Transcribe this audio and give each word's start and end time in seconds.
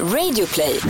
Radioplay. 0.00 0.80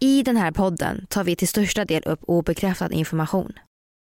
I 0.00 0.22
den 0.22 0.36
här 0.36 0.52
podden 0.52 1.06
tar 1.08 1.24
vi 1.24 1.36
till 1.36 1.48
största 1.48 1.84
del 1.84 2.02
upp 2.02 2.20
obekräftad 2.22 2.92
information. 2.92 3.52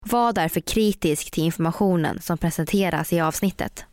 Var 0.06 0.34
därför 0.34 0.60
kritisk 0.60 1.32
till 1.32 1.44
informationen 1.44 2.22
som 2.22 2.38
presenteras 2.38 3.14
i 3.14 3.20
avsnittet. 3.20 3.86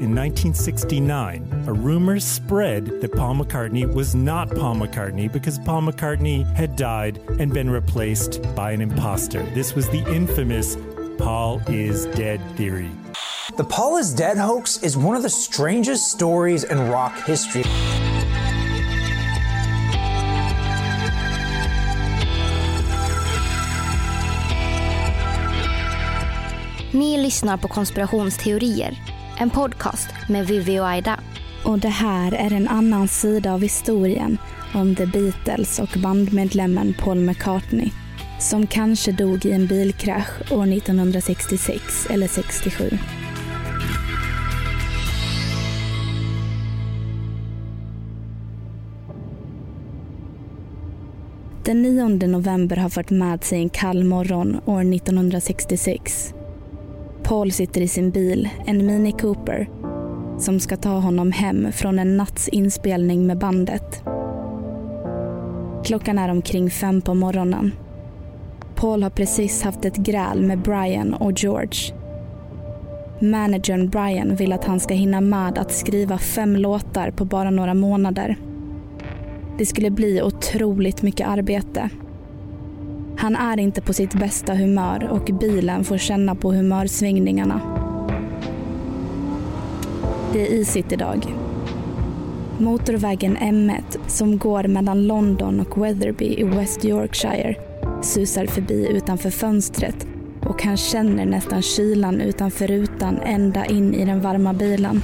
In 0.00 0.18
1969, 0.18 1.42
a 1.68 1.72
rumor 1.72 2.18
spread 2.18 3.00
that 3.00 3.12
Paul 3.12 3.36
McCartney 3.36 3.86
was 3.86 4.14
not 4.14 4.50
Paul 4.50 4.74
McCartney 4.74 5.32
because 5.32 5.58
Paul 5.64 5.82
McCartney 5.82 6.44
had 6.56 6.76
died 6.76 7.20
and 7.40 7.52
been 7.54 7.70
replaced 7.70 8.42
by 8.42 8.72
an 8.72 8.80
imposter. 8.80 9.46
This 9.54 9.76
was 9.76 9.88
the 9.88 10.04
infamous 10.14 10.76
Paul 11.18 11.62
is 11.68 12.06
dead 12.06 12.40
theory. 12.56 12.90
The 13.56 13.64
Paul 13.64 14.00
is 14.00 14.14
dead 14.14 14.36
hoax 14.36 14.82
is 14.82 14.96
one 14.96 15.16
of 15.16 15.22
the 15.22 15.30
strangest 15.30 16.10
stories 16.10 16.64
in 16.64 16.90
rock 16.90 17.12
history. 17.26 17.64
Ni 26.92 27.18
lyssnar 27.22 27.56
på 27.56 27.68
konspirationsteorier, 27.68 28.98
en 29.38 29.50
podcast 29.50 30.08
med 30.28 30.46
Vivi 30.46 30.80
och 30.80 30.88
Aida. 30.88 31.20
Och 31.64 31.78
det 31.78 31.88
här 31.88 32.32
är 32.32 32.52
en 32.52 32.68
annan 32.68 33.08
sida 33.08 33.52
av 33.52 33.62
historien 33.62 34.38
om 34.74 34.96
The 34.96 35.06
Beatles 35.06 35.78
och 35.78 36.00
bandmedlemmen 36.02 36.94
Paul 36.98 37.18
McCartney 37.18 37.90
som 38.38 38.66
kanske 38.66 39.12
dog 39.12 39.46
i 39.46 39.52
en 39.52 39.66
bilkrasch 39.66 40.52
år 40.52 40.72
1966 40.72 42.06
eller 42.10 42.28
67. 42.28 42.90
Den 51.64 51.82
9 51.82 52.26
november 52.26 52.76
har 52.76 52.88
fört 52.88 53.10
med 53.10 53.44
sig 53.44 53.58
en 53.58 53.68
kall 53.68 54.04
morgon 54.04 54.60
år 54.64 54.94
1966. 54.94 56.34
Paul 57.22 57.52
sitter 57.52 57.80
i 57.80 57.88
sin 57.88 58.10
bil, 58.10 58.48
en 58.66 58.86
Mini 58.86 59.12
Cooper, 59.12 59.68
som 60.38 60.60
ska 60.60 60.76
ta 60.76 60.90
honom 60.90 61.32
hem 61.32 61.72
från 61.72 61.98
en 61.98 62.16
natts 62.16 62.48
inspelning 62.48 63.26
med 63.26 63.38
bandet. 63.38 64.02
Klockan 65.84 66.18
är 66.18 66.28
omkring 66.28 66.70
fem 66.70 67.02
på 67.02 67.14
morgonen. 67.14 67.72
Paul 68.76 69.02
har 69.02 69.10
precis 69.10 69.62
haft 69.62 69.84
ett 69.84 69.96
gräl 69.96 70.42
med 70.42 70.58
Brian 70.58 71.14
och 71.14 71.32
George. 71.32 71.94
Managern 73.20 73.88
Brian 73.88 74.36
vill 74.36 74.52
att 74.52 74.64
han 74.64 74.80
ska 74.80 74.94
hinna 74.94 75.20
med 75.20 75.58
att 75.58 75.72
skriva 75.72 76.18
fem 76.18 76.56
låtar 76.56 77.10
på 77.10 77.24
bara 77.24 77.50
några 77.50 77.74
månader. 77.74 78.36
Det 79.58 79.66
skulle 79.66 79.90
bli 79.90 80.22
otroligt 80.22 81.02
mycket 81.02 81.28
arbete. 81.28 81.90
Han 83.18 83.36
är 83.36 83.60
inte 83.60 83.80
på 83.80 83.92
sitt 83.92 84.14
bästa 84.14 84.54
humör 84.54 85.08
och 85.10 85.30
bilen 85.40 85.84
får 85.84 85.98
känna 85.98 86.34
på 86.34 86.52
humörsvängningarna. 86.52 87.60
Det 90.32 90.42
är 90.42 90.52
isigt 90.52 90.92
idag. 90.92 91.26
Motorvägen 92.58 93.36
M1 93.36 93.98
som 94.06 94.38
går 94.38 94.64
mellan 94.64 95.06
London 95.06 95.60
och 95.60 95.82
Weatherby 95.82 96.26
i 96.26 96.44
West 96.44 96.84
Yorkshire 96.84 97.56
susar 98.06 98.46
förbi 98.46 98.88
utanför 98.88 99.30
fönstret 99.30 100.06
och 100.44 100.62
han 100.62 100.76
känner 100.76 101.26
nästan 101.26 101.62
kylan 101.62 102.20
utanför 102.20 102.66
rutan 102.66 103.18
ända 103.18 103.66
in 103.66 103.94
i 103.94 104.04
den 104.04 104.20
varma 104.20 104.52
bilen. 104.52 105.02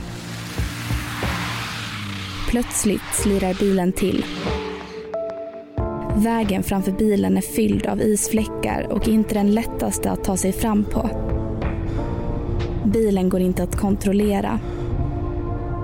Plötsligt 2.50 3.14
slirar 3.14 3.54
bilen 3.60 3.92
till. 3.92 4.24
Vägen 6.16 6.62
framför 6.62 6.92
bilen 6.92 7.36
är 7.36 7.40
fylld 7.40 7.86
av 7.86 8.02
isfläckar 8.02 8.86
och 8.90 9.08
inte 9.08 9.34
den 9.34 9.54
lättaste 9.54 10.10
att 10.10 10.24
ta 10.24 10.36
sig 10.36 10.52
fram 10.52 10.84
på. 10.84 11.10
Bilen 12.84 13.28
går 13.28 13.40
inte 13.40 13.62
att 13.62 13.76
kontrollera. 13.76 14.60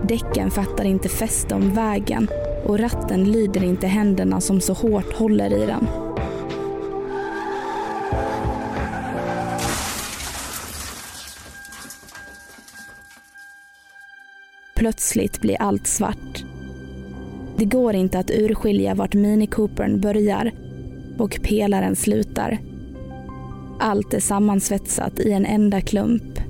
Däcken 0.09 0.51
fattar 0.51 0.85
inte 0.85 1.09
fäste 1.09 1.55
om 1.55 1.75
vägen 1.75 2.29
och 2.65 2.79
ratten 2.79 3.33
lyder 3.33 3.65
inte 3.65 3.87
händerna 3.87 4.41
som 4.41 4.61
så 4.61 4.73
hårt 4.73 5.15
håller 5.15 5.53
i 5.63 5.67
den. 5.67 6.08
Plötsligt 14.89 15.41
blir 15.41 15.63
allt 15.63 15.87
svart. 15.87 16.45
Det 17.57 17.65
går 17.65 17.95
inte 17.95 18.19
att 18.19 18.31
urskilja 18.31 18.95
vart 18.95 19.15
Mini 19.15 19.47
Coopern 19.47 20.01
börjar 20.01 20.53
och 21.19 21.39
pelaren 21.43 21.97
slutar. 21.97 22.59
Allt 23.81 24.15
är 24.15 24.21
sammansvetsat 24.21 25.21
i 25.21 25.33
en 25.33 25.47
enda 25.47 25.81
klump. 25.81 26.41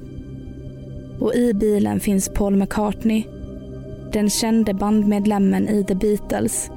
Och 1.20 1.34
i 1.34 1.54
bilen 1.54 2.00
finns 2.00 2.28
Paul 2.28 2.56
McCartney, 2.56 3.24
den 4.12 4.30
kände 4.30 4.74
bandmedlemmen 4.74 5.68
i 5.68 5.84
The 5.84 5.94
Beatles. 5.94 6.70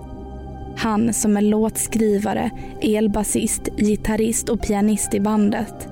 Han 0.77 1.13
som 1.13 1.37
är 1.37 1.41
låtskrivare, 1.41 2.51
elbasist, 2.81 3.69
gitarrist 3.77 4.49
och 4.49 4.61
pianist 4.61 5.13
i 5.13 5.19
bandet. 5.19 5.87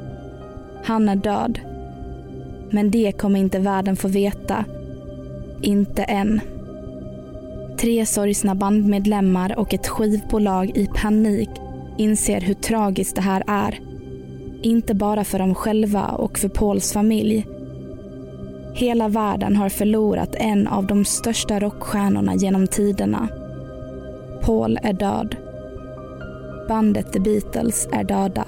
Han 0.83 1.09
är 1.09 1.15
död. 1.15 1.59
Men 2.71 2.91
det 2.91 3.11
kommer 3.11 3.39
inte 3.39 3.59
världen 3.59 3.95
få 3.95 4.07
veta. 4.07 4.65
Inte 5.61 6.03
än. 6.03 6.41
Tre 7.79 8.05
sorgsna 8.05 8.55
bandmedlemmar 8.55 9.59
och 9.59 9.73
ett 9.73 9.87
skivbolag 9.87 10.77
i 10.77 10.87
panik 10.87 11.49
inser 11.97 12.41
hur 12.41 12.53
tragiskt 12.53 13.15
det 13.15 13.21
här 13.21 13.43
är. 13.47 13.79
Inte 14.61 14.95
bara 14.95 15.23
för 15.23 15.39
dem 15.39 15.55
själva 15.55 16.05
och 16.05 16.39
för 16.39 16.49
Pauls 16.49 16.93
familj. 16.93 17.47
Hela 18.73 19.07
världen 19.07 19.55
har 19.55 19.69
förlorat 19.69 20.35
en 20.35 20.67
av 20.67 20.87
de 20.87 21.05
största 21.05 21.59
rockstjärnorna 21.59 22.35
genom 22.35 22.67
tiderna. 22.67 23.27
Paul 24.41 24.79
är 24.83 24.93
död. 24.93 25.35
Bandet 26.67 27.13
The 27.13 27.19
Beatles 27.19 27.87
är 27.91 28.03
döda. 28.03 28.45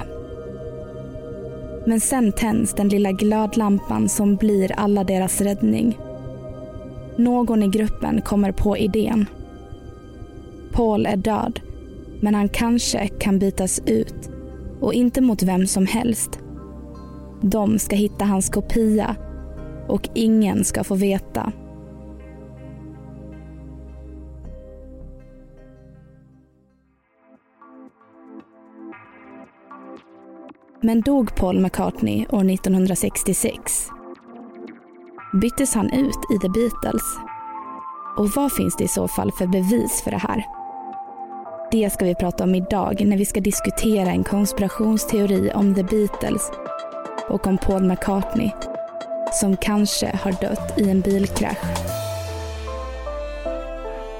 Men 1.86 2.00
sen 2.00 2.32
tänds 2.32 2.74
den 2.74 2.90
lilla 2.90 3.12
glödlampan 3.12 4.10
som 4.10 4.36
blir 4.36 4.72
alla 4.72 5.04
deras 5.04 5.42
räddning. 5.42 5.98
Någon 7.16 7.64
i 7.64 7.68
gruppen 7.68 8.22
kommer 8.22 8.52
på 8.52 8.78
idén. 8.78 9.26
Paul 10.72 11.06
är 11.06 11.18
död, 11.18 11.60
men 12.20 12.36
han 12.36 12.50
kanske 12.50 13.08
kan 13.08 13.40
bytas 13.40 13.82
ut. 13.86 14.30
Och 14.80 14.94
inte 14.94 15.22
mot 15.22 15.44
vem 15.44 15.68
som 15.68 15.86
helst. 15.86 16.40
De 17.42 17.80
ska 17.80 17.96
hitta 17.96 18.26
hans 18.26 18.50
kopia 18.50 19.16
och 19.88 20.10
ingen 20.14 20.64
ska 20.64 20.84
få 20.84 20.96
veta. 20.96 21.52
Men 30.82 31.02
dog 31.02 31.36
Paul 31.36 31.60
McCartney 31.60 32.26
år 32.30 32.52
1966 32.52 33.90
byttes 35.34 35.74
han 35.74 35.90
ut 35.90 36.20
i 36.36 36.40
The 36.40 36.50
Beatles? 36.50 37.18
Och 38.18 38.30
vad 38.30 38.54
finns 38.54 38.76
det 38.76 38.84
i 38.84 38.88
så 38.88 39.08
fall 39.08 39.32
för 39.32 39.48
bevis 39.48 40.02
för 40.04 40.12
det 40.12 40.18
här? 40.18 40.46
Det 41.72 41.94
ska 41.94 42.06
vi 42.06 42.16
prata 42.16 42.44
om 42.44 42.56
idag 42.56 43.06
när 43.06 43.18
vi 43.18 43.26
ska 43.26 43.40
diskutera 43.40 44.10
en 44.10 44.24
konspirationsteori 44.24 45.52
om 45.54 45.76
The 45.76 45.84
Beatles 45.84 46.52
och 47.30 47.48
om 47.48 47.58
Paul 47.58 47.84
McCartney 47.84 48.52
som 49.34 49.58
kanske 49.58 50.20
har 50.24 50.32
dött 50.32 50.80
i 50.80 50.90
en 50.90 51.02
bilkrasch. 51.02 51.58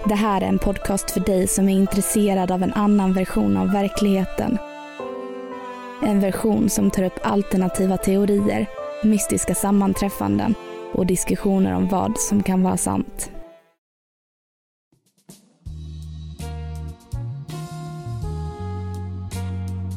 Det 0.06 0.16
här 0.16 0.42
är 0.42 0.46
en 0.46 0.60
podcast 0.60 1.12
för 1.12 1.20
dig 1.20 1.48
som 1.48 1.70
är 1.70 1.74
intresserad 1.74 2.52
av 2.52 2.64
en 2.64 2.74
annan 2.74 3.14
version 3.14 3.58
av 3.58 3.72
verkligheten. 3.72 4.58
En 6.02 6.20
version 6.20 6.70
som 6.70 6.92
tar 6.92 7.04
upp 7.04 7.20
alternativa 7.24 7.98
teorier, 7.98 8.68
mystiska 9.04 9.56
sammanträffanden 9.56 10.56
och 10.94 11.06
diskussioner 11.06 11.76
om 11.76 11.88
vad 11.88 12.18
som 12.18 12.44
kan 12.44 12.64
vara 12.64 12.78
sant. 12.78 13.32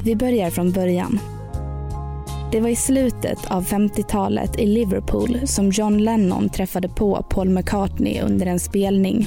Vi 0.05 0.17
börjar 0.17 0.51
från 0.51 0.73
början. 0.73 1.21
Det 2.53 2.61
var 2.61 2.69
i 2.69 2.77
slutet 2.77 3.51
av 3.51 3.65
50-talet 3.65 4.59
i 4.59 4.67
Liverpool 4.67 5.47
som 5.47 5.71
John 5.71 5.99
Lennon 5.99 6.49
träffade 6.49 6.89
på 6.89 7.27
Paul 7.31 7.49
McCartney 7.49 8.21
under 8.21 8.47
en 8.47 8.61
spelning. 8.61 9.27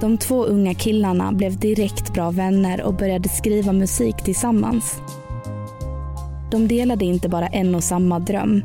De 0.00 0.18
två 0.18 0.44
unga 0.44 0.74
killarna 0.74 1.32
blev 1.32 1.58
direkt 1.58 2.14
bra 2.14 2.30
vänner 2.30 2.82
och 2.82 2.94
började 2.94 3.28
skriva 3.28 3.72
musik 3.72 4.16
tillsammans. 4.16 4.96
De 6.50 6.68
delade 6.68 7.04
inte 7.04 7.28
bara 7.28 7.46
en 7.46 7.74
och 7.74 7.84
samma 7.84 8.18
dröm 8.18 8.62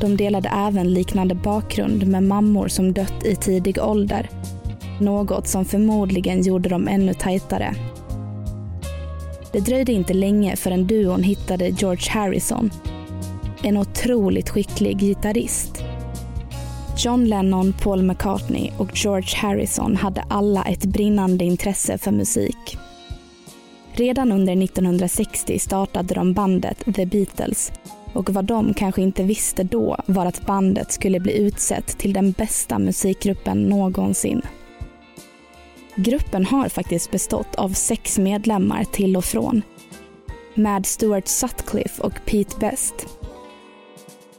de 0.00 0.16
delade 0.16 0.48
även 0.48 0.94
liknande 0.94 1.34
bakgrund 1.34 2.06
med 2.06 2.22
mammor 2.22 2.68
som 2.68 2.92
dött 2.92 3.24
i 3.24 3.36
tidig 3.36 3.78
ålder 3.78 4.30
Något 5.00 5.46
som 5.46 5.64
förmodligen 5.64 6.42
gjorde 6.42 6.68
dem 6.68 6.88
ännu 6.88 7.14
tajtare. 7.14 7.74
Det 9.52 9.60
dröjde 9.60 9.92
inte 9.92 10.14
länge 10.14 10.56
förrän 10.56 10.86
duon 10.86 11.22
hittade 11.22 11.68
George 11.68 12.10
Harrison. 12.10 12.70
En 13.62 13.76
otroligt 13.76 14.48
skicklig 14.48 14.98
gitarrist. 14.98 15.84
John 16.98 17.24
Lennon, 17.24 17.72
Paul 17.82 18.02
McCartney 18.02 18.70
och 18.78 18.90
George 18.94 19.36
Harrison 19.36 19.96
hade 19.96 20.24
alla 20.28 20.64
ett 20.64 20.84
brinnande 20.84 21.44
intresse 21.44 21.98
för 21.98 22.10
musik. 22.10 22.78
Redan 23.92 24.32
under 24.32 24.62
1960 24.62 25.58
startade 25.58 26.14
de 26.14 26.32
bandet 26.32 26.84
The 26.94 27.06
Beatles 27.06 27.72
och 28.16 28.30
vad 28.30 28.44
de 28.44 28.74
kanske 28.74 29.02
inte 29.02 29.22
visste 29.22 29.62
då 29.62 29.96
var 30.06 30.26
att 30.26 30.46
bandet 30.46 30.92
skulle 30.92 31.20
bli 31.20 31.38
utsett 31.38 31.98
till 31.98 32.12
den 32.12 32.32
bästa 32.32 32.78
musikgruppen 32.78 33.62
någonsin. 33.62 34.42
Gruppen 35.96 36.46
har 36.46 36.68
faktiskt 36.68 37.10
bestått 37.10 37.54
av 37.54 37.68
sex 37.68 38.18
medlemmar 38.18 38.84
till 38.84 39.16
och 39.16 39.24
från. 39.24 39.62
Med 40.54 40.86
Stuart 40.86 41.28
Sutcliffe 41.28 42.02
och 42.02 42.14
Pete 42.24 42.56
Best. 42.60 43.06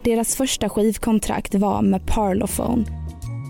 Deras 0.01 0.35
första 0.35 0.69
skivkontrakt 0.69 1.55
var 1.55 1.81
med 1.81 2.07
Parlophone 2.07 2.85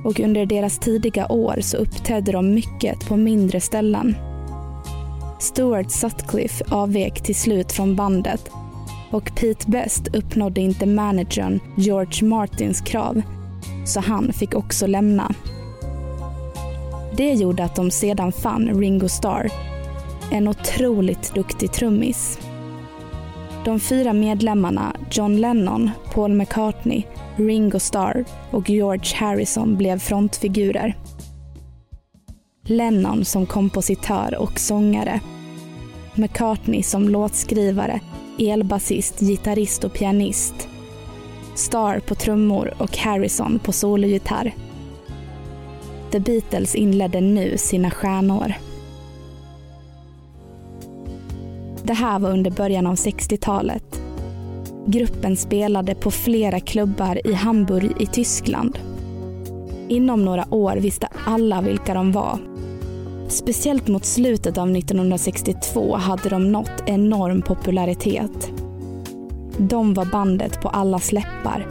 och 0.05 0.19
under 0.19 0.45
deras 0.45 0.79
tidiga 0.79 1.27
år 1.27 1.57
så 1.61 1.77
uppträdde 1.77 2.31
de 2.31 2.53
mycket 2.53 3.07
på 3.07 3.17
mindre 3.17 3.61
ställen. 3.61 4.15
Stuart 5.39 5.91
Sutcliffe 5.91 6.65
avvek 6.69 7.23
till 7.23 7.35
slut 7.35 7.71
från 7.71 7.95
bandet 7.95 8.51
och 9.11 9.31
Pete 9.35 9.69
Best 9.69 10.07
uppnådde 10.15 10.61
inte 10.61 10.85
managern 10.85 11.59
George 11.77 12.27
Martins 12.27 12.81
krav 12.81 13.21
så 13.85 13.99
han 13.99 14.33
fick 14.33 14.55
också 14.55 14.87
lämna. 14.87 15.31
Det 17.17 17.33
gjorde 17.33 17.63
att 17.63 17.75
de 17.75 17.91
sedan 17.91 18.31
fann 18.31 18.79
Ringo 18.79 19.09
Starr, 19.09 19.51
en 20.31 20.47
otroligt 20.47 21.33
duktig 21.33 21.71
trummis. 21.71 22.39
De 23.65 23.79
fyra 23.79 24.13
medlemmarna 24.13 24.95
John 25.11 25.37
Lennon, 25.37 25.89
Paul 26.13 26.33
McCartney, 26.33 27.03
Ringo 27.35 27.79
Starr 27.79 28.25
och 28.51 28.69
George 28.69 29.15
Harrison 29.15 29.77
blev 29.77 29.99
frontfigurer. 29.99 30.97
Lennon 32.63 33.25
som 33.25 33.45
kompositör 33.45 34.37
och 34.37 34.59
sångare. 34.59 35.19
McCartney 36.15 36.83
som 36.83 37.09
låtskrivare, 37.09 37.99
elbasist, 38.39 39.19
gitarrist 39.19 39.83
och 39.83 39.93
pianist. 39.93 40.67
Starr 41.55 41.99
på 41.99 42.15
trummor 42.15 42.73
och 42.77 42.97
Harrison 42.97 43.59
på 43.59 43.71
sologitarr. 43.71 44.55
The 46.11 46.19
Beatles 46.19 46.75
inledde 46.75 47.21
nu 47.21 47.57
sina 47.57 47.91
stjärnår. 47.91 48.53
Det 51.83 51.93
här 51.93 52.19
var 52.19 52.29
under 52.31 52.51
början 52.51 52.87
av 52.87 52.95
60-talet. 52.95 54.01
Gruppen 54.85 55.37
spelade 55.37 55.95
på 55.95 56.11
flera 56.11 56.59
klubbar 56.59 57.27
i 57.27 57.33
Hamburg 57.33 57.91
i 57.99 58.05
Tyskland. 58.05 58.79
Inom 59.87 60.25
några 60.25 60.53
år 60.53 60.75
visste 60.75 61.07
alla 61.25 61.61
vilka 61.61 61.93
de 61.93 62.11
var. 62.11 62.39
Speciellt 63.27 63.87
mot 63.87 64.05
slutet 64.05 64.57
av 64.57 64.75
1962 64.75 65.95
hade 65.95 66.29
de 66.29 66.51
nått 66.51 66.83
enorm 66.85 67.41
popularitet. 67.41 68.51
De 69.57 69.93
var 69.93 70.05
bandet 70.05 70.61
på 70.61 70.69
allas 70.69 71.11
läppar 71.11 71.67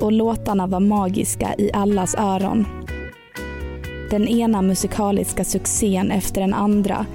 och 0.00 0.12
låtarna 0.12 0.66
var 0.66 0.80
magiska 0.80 1.54
i 1.58 1.72
allas 1.72 2.14
öron. 2.14 2.66
Den 4.10 4.28
ena 4.28 4.62
musikaliska 4.62 5.44
succén 5.44 6.10
efter 6.10 6.40
den 6.40 6.54
andra 6.54 7.06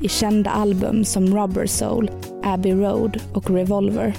i 0.00 0.08
kända 0.08 0.50
album 0.50 1.04
som 1.04 1.36
Rubber 1.36 1.66
Soul, 1.66 2.10
Abbey 2.42 2.72
Road 2.72 3.20
och 3.34 3.50
Revolver. 3.50 4.14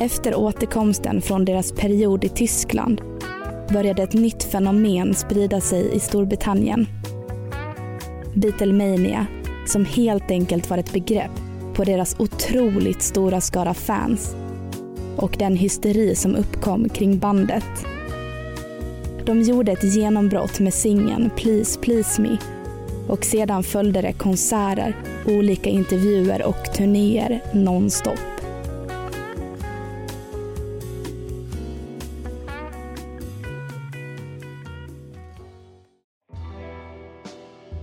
Efter 0.00 0.34
återkomsten 0.34 1.22
från 1.22 1.44
deras 1.44 1.72
period 1.72 2.24
i 2.24 2.28
Tyskland 2.28 3.00
började 3.72 4.02
ett 4.02 4.12
nytt 4.12 4.42
fenomen 4.42 5.14
sprida 5.14 5.60
sig 5.60 5.94
i 5.94 6.00
Storbritannien. 6.00 6.86
Beatlemania, 8.36 9.26
som 9.66 9.84
helt 9.84 10.30
enkelt 10.30 10.70
var 10.70 10.78
ett 10.78 10.92
begrepp 10.92 11.30
på 11.74 11.84
deras 11.84 12.16
otroligt 12.18 13.02
stora 13.02 13.40
skara 13.40 13.74
fans 13.74 14.36
och 15.16 15.36
den 15.38 15.56
hysteri 15.56 16.14
som 16.14 16.34
uppkom 16.34 16.88
kring 16.88 17.18
bandet. 17.18 17.86
De 19.26 19.42
gjorde 19.42 19.72
ett 19.72 19.96
genombrott 19.96 20.60
med 20.60 20.74
singeln 20.74 21.30
Please 21.36 21.80
Please 21.80 22.22
Me 22.22 22.36
och 23.08 23.24
sedan 23.24 23.62
följde 23.62 24.02
det 24.02 24.12
konserter, 24.12 24.96
olika 25.26 25.70
intervjuer 25.70 26.42
och 26.42 26.74
turnéer 26.74 27.40
nonstop. 27.54 28.35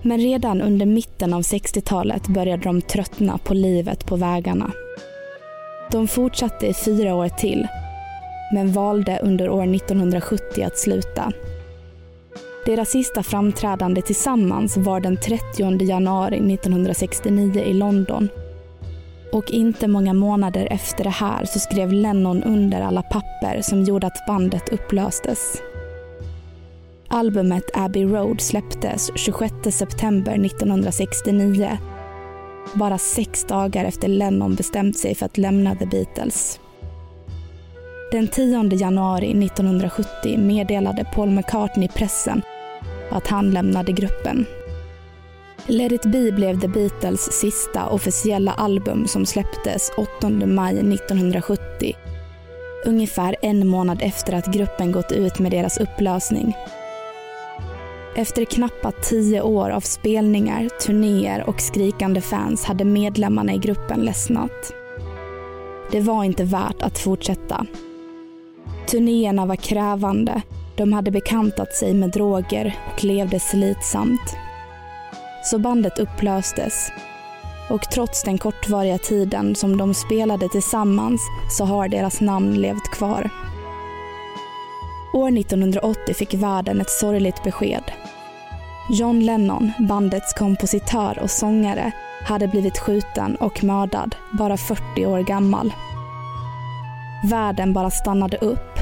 Men 0.06 0.18
redan 0.18 0.62
under 0.62 0.86
mitten 0.86 1.34
av 1.34 1.42
60-talet 1.42 2.28
började 2.28 2.62
de 2.62 2.82
tröttna 2.82 3.38
på 3.38 3.54
livet 3.54 4.06
på 4.06 4.16
vägarna. 4.16 4.70
De 5.90 6.08
fortsatte 6.08 6.66
i 6.66 6.74
fyra 6.74 7.14
år 7.14 7.28
till, 7.28 7.66
men 8.52 8.72
valde 8.72 9.18
under 9.22 9.48
år 9.48 9.74
1970 9.74 10.64
att 10.64 10.78
sluta. 10.78 11.32
Deras 12.66 12.90
sista 12.90 13.22
framträdande 13.22 14.02
tillsammans 14.02 14.76
var 14.76 15.00
den 15.00 15.16
30 15.16 15.84
januari 15.84 16.54
1969 16.54 17.62
i 17.62 17.72
London. 17.72 18.28
Och 19.32 19.50
inte 19.50 19.88
många 19.88 20.12
månader 20.12 20.68
efter 20.70 21.04
det 21.04 21.10
här 21.10 21.44
så 21.44 21.58
skrev 21.58 21.92
Lennon 21.92 22.42
under 22.42 22.80
alla 22.80 23.02
papper 23.02 23.60
som 23.62 23.84
gjorde 23.84 24.06
att 24.06 24.26
bandet 24.26 24.68
upplöstes. 24.68 25.62
Albumet 27.14 27.70
Abbey 27.74 28.04
Road 28.04 28.40
släpptes 28.40 29.10
26 29.14 29.54
september 29.70 30.32
1969. 30.32 31.78
Bara 32.74 32.98
sex 32.98 33.44
dagar 33.44 33.84
efter 33.84 34.08
Lennon 34.08 34.54
bestämt 34.54 34.98
sig 34.98 35.14
för 35.14 35.26
att 35.26 35.38
lämna 35.38 35.74
The 35.74 35.86
Beatles. 35.86 36.60
Den 38.12 38.28
10 38.28 38.74
januari 38.74 39.44
1970 39.46 40.38
meddelade 40.38 41.06
Paul 41.14 41.30
McCartney 41.30 41.88
pressen 41.88 42.42
att 43.10 43.26
han 43.26 43.50
lämnade 43.50 43.92
gruppen. 43.92 44.46
Let 45.66 45.92
it 45.92 46.02
be 46.02 46.32
blev 46.32 46.60
The 46.60 46.68
Beatles 46.68 47.32
sista 47.32 47.86
officiella 47.86 48.52
album 48.52 49.06
som 49.06 49.26
släpptes 49.26 49.90
8 49.96 50.30
maj 50.30 50.94
1970. 50.94 51.92
Ungefär 52.84 53.36
en 53.42 53.68
månad 53.68 53.98
efter 54.02 54.32
att 54.32 54.46
gruppen 54.46 54.92
gått 54.92 55.12
ut 55.12 55.38
med 55.38 55.50
deras 55.50 55.78
upplösning. 55.78 56.54
Efter 58.16 58.44
knappa 58.44 58.92
tio 58.92 59.42
år 59.42 59.70
av 59.70 59.80
spelningar, 59.80 60.68
turnéer 60.68 61.48
och 61.48 61.60
skrikande 61.60 62.20
fans 62.20 62.64
hade 62.64 62.84
medlemmarna 62.84 63.54
i 63.54 63.58
gruppen 63.58 64.00
ledsnat. 64.00 64.72
Det 65.90 66.00
var 66.00 66.24
inte 66.24 66.44
värt 66.44 66.82
att 66.82 66.98
fortsätta. 66.98 67.66
Turnéerna 68.86 69.46
var 69.46 69.56
krävande 69.56 70.42
de 70.76 70.92
hade 70.92 71.10
bekantat 71.10 71.72
sig 71.72 71.94
med 71.94 72.10
droger 72.10 72.76
och 72.92 73.04
levde 73.04 73.40
slitsamt. 73.40 74.36
Så 75.44 75.58
bandet 75.58 75.98
upplöstes. 75.98 76.92
Och 77.70 77.82
trots 77.82 78.22
den 78.22 78.38
kortvariga 78.38 78.98
tiden 78.98 79.54
som 79.54 79.76
de 79.76 79.94
spelade 79.94 80.48
tillsammans 80.48 81.20
så 81.50 81.64
har 81.64 81.88
deras 81.88 82.20
namn 82.20 82.54
levt 82.54 82.90
kvar. 82.92 83.30
År 85.14 85.38
1980 85.38 86.14
fick 86.14 86.34
världen 86.34 86.80
ett 86.80 86.90
sorgligt 86.90 87.42
besked. 87.42 87.92
John 88.90 89.20
Lennon, 89.20 89.72
bandets 89.78 90.32
kompositör 90.32 91.18
och 91.22 91.30
sångare, 91.30 91.92
hade 92.24 92.48
blivit 92.48 92.78
skjuten 92.78 93.36
och 93.36 93.64
mördad, 93.64 94.16
bara 94.38 94.56
40 94.56 95.06
år 95.06 95.20
gammal. 95.20 95.72
Världen 97.30 97.72
bara 97.72 97.90
stannade 97.90 98.36
upp 98.36 98.78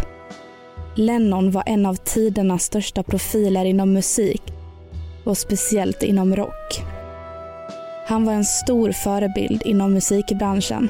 Lennon 0.94 1.50
var 1.50 1.62
en 1.66 1.86
av 1.86 1.94
tidernas 1.94 2.62
största 2.62 3.02
profiler 3.02 3.64
inom 3.64 3.92
musik 3.92 4.42
och 5.24 5.38
speciellt 5.38 6.02
inom 6.02 6.36
rock. 6.36 6.82
Han 8.06 8.24
var 8.24 8.32
en 8.32 8.44
stor 8.44 8.92
förebild 8.92 9.62
inom 9.64 9.92
musikbranschen. 9.92 10.88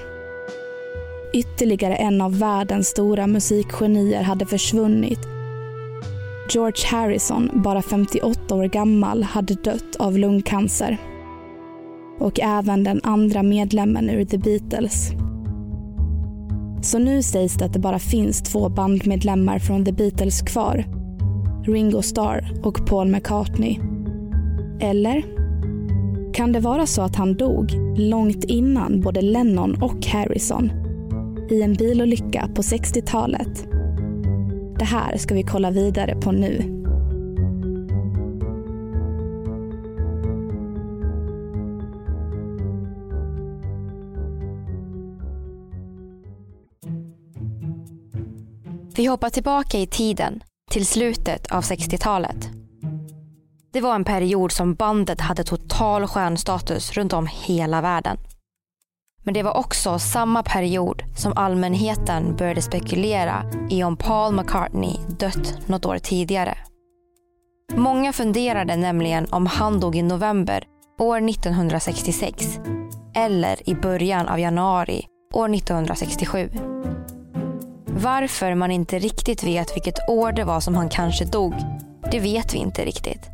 Ytterligare 1.35 1.97
en 1.97 2.21
av 2.21 2.39
världens 2.39 2.89
stora 2.89 3.27
musikgenier 3.27 4.23
hade 4.23 4.47
försvunnit. 4.47 5.32
George 6.51 6.87
Harrison, 6.87 7.51
bara 7.55 7.83
58 7.83 8.55
år 8.55 8.65
gammal, 8.65 9.23
hade 9.23 9.55
dött 9.55 9.97
av 9.99 10.19
lungcancer. 10.19 10.99
Och 12.19 12.41
även 12.41 12.85
den 12.85 13.01
andra 13.03 13.43
medlemmen 13.43 14.11
ur 14.11 14.25
The 14.25 14.39
Beatles. 14.39 15.11
Så 16.83 16.99
nu 16.99 17.23
sägs 17.23 17.55
det 17.55 17.65
att 17.65 17.73
det 17.73 17.79
bara 17.79 17.99
finns 17.99 18.43
två 18.43 18.69
bandmedlemmar 18.69 19.59
från 19.59 19.85
The 19.85 19.93
Beatles 19.93 20.43
kvar. 20.43 20.85
Ringo 21.67 22.03
Starr 22.03 22.53
och 22.63 22.87
Paul 22.87 23.09
McCartney? 23.09 23.79
Eller 24.81 25.25
kan 26.35 26.53
det 26.53 26.61
vara 26.61 26.87
så 26.87 27.03
att 27.03 27.17
han 27.17 27.35
dog 27.35 27.73
långt 27.97 28.45
innan 28.45 29.01
både 29.01 29.23
Lennon 29.23 29.83
och 29.83 30.07
Harrison 30.07 30.73
i 31.51 31.63
en 31.63 31.75
bilolycka 31.75 32.49
på 32.55 32.63
60-talet? 32.63 33.72
Det 34.83 34.87
här 34.87 35.17
ska 35.17 35.35
vi 35.35 35.43
kolla 35.43 35.71
vidare 35.71 36.15
på 36.15 36.33
nu. 36.33 36.57
Vi 48.97 49.07
hoppar 49.07 49.31
tillbaka 49.31 49.79
i 49.79 49.87
tiden 49.87 50.43
till 50.71 50.87
slutet 50.87 51.53
av 51.53 51.63
60-talet. 51.63 52.49
Det 53.73 53.81
var 53.81 53.95
en 53.95 54.05
period 54.05 54.53
som 54.53 54.75
bandet 54.75 55.21
hade 55.21 55.45
total 55.45 56.07
stjärnstatus 56.07 56.93
runt 56.93 57.13
om 57.13 57.29
hela 57.47 57.81
världen. 57.81 58.19
Men 59.25 59.35
det 59.35 59.43
var 59.43 59.57
också 59.57 59.99
samma 59.99 60.43
period 60.43 61.03
som 61.17 61.33
allmänheten 61.37 62.37
började 62.37 62.63
spekulera 62.63 63.45
i 63.71 63.85
om 63.85 63.97
Paul 63.97 64.35
McCartney 64.35 64.97
dött 65.19 65.59
något 65.67 65.87
år 65.87 65.99
tidigare. 65.99 66.59
Många 67.75 68.13
funderade 68.13 68.77
nämligen 68.77 69.27
om 69.31 69.47
han 69.47 69.81
dog 69.81 69.97
i 69.97 70.03
november 70.03 70.65
år 71.01 71.29
1966 71.29 72.59
eller 73.15 73.69
i 73.69 73.75
början 73.75 74.29
av 74.29 74.41
januari 74.41 75.07
år 75.35 75.55
1967. 75.55 76.51
Varför 77.87 78.55
man 78.55 78.71
inte 78.71 78.99
riktigt 78.99 79.45
vet 79.45 79.77
vilket 79.77 80.09
år 80.09 80.33
det 80.33 80.45
var 80.45 80.61
som 80.61 80.75
han 80.75 80.89
kanske 80.89 81.25
dog, 81.25 81.55
det 82.11 82.21
vet 82.21 82.55
vi 82.55 82.59
inte 82.59 82.85
riktigt. 82.85 83.31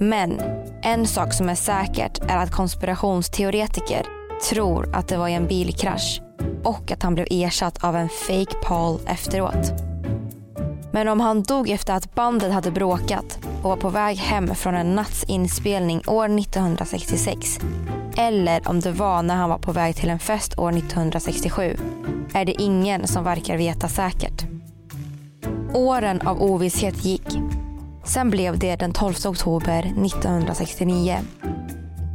Men 0.00 0.40
en 0.82 1.06
sak 1.06 1.32
som 1.32 1.48
är 1.48 1.54
säkert 1.54 2.18
är 2.18 2.36
att 2.36 2.50
konspirationsteoretiker 2.50 4.21
tror 4.50 4.94
att 4.94 5.08
det 5.08 5.16
var 5.16 5.28
i 5.28 5.34
en 5.34 5.46
bilkrasch 5.46 6.20
och 6.64 6.92
att 6.92 7.02
han 7.02 7.14
blev 7.14 7.26
ersatt 7.30 7.84
av 7.84 7.96
en 7.96 8.08
fake 8.08 8.54
Paul 8.62 9.00
efteråt. 9.06 9.72
Men 10.92 11.08
om 11.08 11.20
han 11.20 11.42
dog 11.42 11.70
efter 11.70 11.94
att 11.94 12.14
bandet 12.14 12.52
hade 12.52 12.70
bråkat 12.70 13.38
och 13.62 13.70
var 13.70 13.76
på 13.76 13.88
väg 13.88 14.16
hem 14.16 14.54
från 14.54 14.74
en 14.74 14.94
natts 14.94 15.24
inspelning 15.24 16.02
år 16.06 16.38
1966 16.38 17.58
eller 18.16 18.68
om 18.68 18.80
det 18.80 18.92
var 18.92 19.22
när 19.22 19.34
han 19.34 19.50
var 19.50 19.58
på 19.58 19.72
väg 19.72 19.96
till 19.96 20.10
en 20.10 20.18
fest 20.18 20.58
år 20.58 20.68
1967 20.68 21.76
är 22.34 22.44
det 22.44 22.62
ingen 22.62 23.06
som 23.06 23.24
verkar 23.24 23.56
veta 23.56 23.88
säkert. 23.88 24.44
Åren 25.74 26.20
av 26.20 26.42
ovisshet 26.42 27.04
gick. 27.04 27.38
Sen 28.04 28.30
blev 28.30 28.58
det 28.58 28.76
den 28.76 28.92
12 28.92 29.14
oktober 29.26 29.78
1969. 29.78 31.18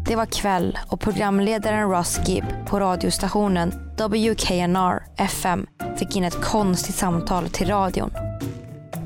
Det 0.07 0.15
var 0.15 0.25
kväll 0.25 0.79
och 0.87 0.99
programledaren 0.99 1.89
Ross 1.89 2.19
Gibb 2.25 2.45
på 2.65 2.79
radiostationen 2.79 3.73
WKNR 3.97 5.03
FM 5.17 5.67
fick 5.97 6.15
in 6.15 6.23
ett 6.23 6.41
konstigt 6.41 6.95
samtal 6.95 7.49
till 7.49 7.67
radion. 7.67 8.11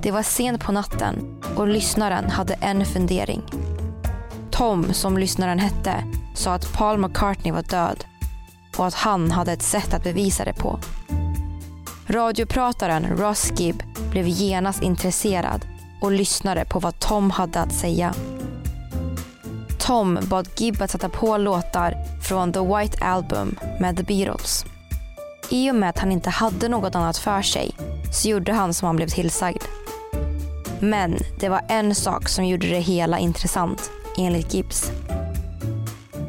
Det 0.01 0.11
var 0.11 0.23
sent 0.23 0.63
på 0.63 0.71
natten 0.71 1.41
och 1.55 1.67
lyssnaren 1.67 2.29
hade 2.29 2.53
en 2.53 2.85
fundering. 2.85 3.41
Tom, 4.51 4.93
som 4.93 5.17
lyssnaren 5.17 5.59
hette, 5.59 6.03
sa 6.35 6.53
att 6.53 6.73
Paul 6.73 6.97
McCartney 6.97 7.53
var 7.53 7.63
död 7.63 8.05
och 8.77 8.87
att 8.87 8.93
han 8.93 9.31
hade 9.31 9.51
ett 9.51 9.61
sätt 9.61 9.93
att 9.93 10.03
bevisa 10.03 10.45
det 10.45 10.53
på. 10.53 10.79
Radioprataren 12.07 13.17
Ross 13.17 13.51
Gibb 13.59 13.83
blev 14.11 14.27
genast 14.27 14.83
intresserad 14.83 15.65
och 16.01 16.11
lyssnade 16.11 16.65
på 16.65 16.79
vad 16.79 16.99
Tom 16.99 17.31
hade 17.31 17.59
att 17.59 17.73
säga. 17.73 18.13
Tom 19.81 20.19
bad 20.29 20.47
Gibb 20.57 20.81
att 20.81 20.91
sätta 20.91 21.09
på 21.09 21.37
låtar 21.37 21.95
från 22.21 22.53
The 22.53 22.59
White 22.59 23.05
Album 23.05 23.59
med 23.79 23.97
The 23.97 24.03
Beatles. 24.03 24.65
I 25.49 25.71
och 25.71 25.75
med 25.75 25.89
att 25.89 25.99
han 25.99 26.11
inte 26.11 26.29
hade 26.29 26.69
något 26.69 26.95
annat 26.95 27.17
för 27.17 27.41
sig 27.41 27.71
så 28.13 28.29
gjorde 28.29 28.53
han 28.53 28.73
som 28.73 28.85
han 28.85 28.95
blev 28.95 29.07
tillsagd. 29.07 29.63
Men 30.79 31.17
det 31.39 31.49
var 31.49 31.61
en 31.67 31.95
sak 31.95 32.29
som 32.29 32.45
gjorde 32.45 32.67
det 32.67 32.79
hela 32.79 33.19
intressant, 33.19 33.91
enligt 34.17 34.53
Gibbs. 34.53 34.91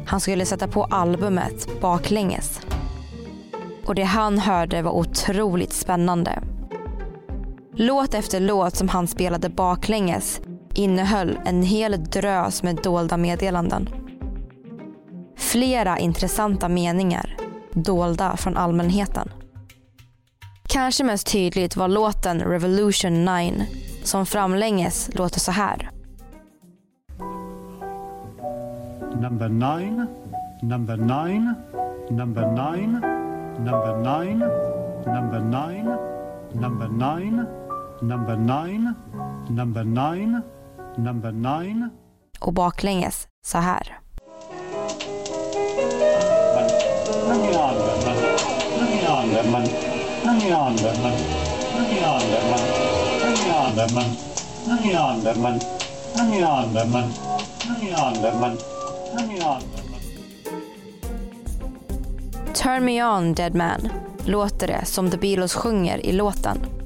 Han 0.05 0.19
skulle 0.19 0.45
sätta 0.45 0.67
på 0.67 0.83
albumet 0.83 1.81
baklänges. 1.81 2.61
Och 3.85 3.95
det 3.95 4.03
han 4.03 4.39
hörde 4.39 4.81
var 4.81 4.91
otroligt 4.91 5.73
spännande. 5.73 6.43
Låt 7.75 8.13
efter 8.13 8.39
låt 8.39 8.75
som 8.75 8.89
han 8.89 9.07
spelade 9.07 9.49
baklänges 9.49 10.41
innehöll 10.75 11.39
en 11.45 11.63
hel 11.63 12.03
drös 12.03 12.63
med 12.63 12.75
dolda 12.75 13.17
meddelanden. 13.17 13.89
Flera 15.37 15.99
intressanta 15.99 16.69
meningar, 16.69 17.37
dolda 17.71 18.37
från 18.37 18.57
allmänheten. 18.57 19.29
Kanske 20.67 21.03
mest 21.03 21.31
tydligt 21.31 21.75
var 21.75 21.87
låten 21.87 22.41
Revolution 22.41 23.25
9 23.25 23.65
som 24.03 24.25
framlänges 24.25 25.09
låter 25.13 25.39
så 25.39 25.51
här. 25.51 25.89
Number 29.21 29.49
9, 29.49 30.05
number 30.61 30.97
9, 30.97 31.53
number 32.09 32.75
9, 32.75 32.87
number 33.59 33.95
9, 33.97 34.49
number 35.05 35.39
9, 35.39 35.97
number 36.53 36.87
9, 36.87 37.45
number 38.01 38.37
9, 38.37 38.93
number 39.49 39.83
9, 39.83 40.41
number 40.97 41.31
nine. 41.31 41.89
Och 42.39 42.53
baklänges 42.53 43.27
så 43.45 43.57
här. 43.57 43.99
Turn 62.53 62.85
me 62.85 63.03
on 63.03 63.33
dead 63.33 63.55
man 63.55 63.89
låter 64.25 64.67
det 64.67 64.85
som 64.85 65.11
The 65.11 65.17
Beatles 65.17 65.53
sjunger 65.53 66.05
i 66.05 66.11
låten. 66.11 66.82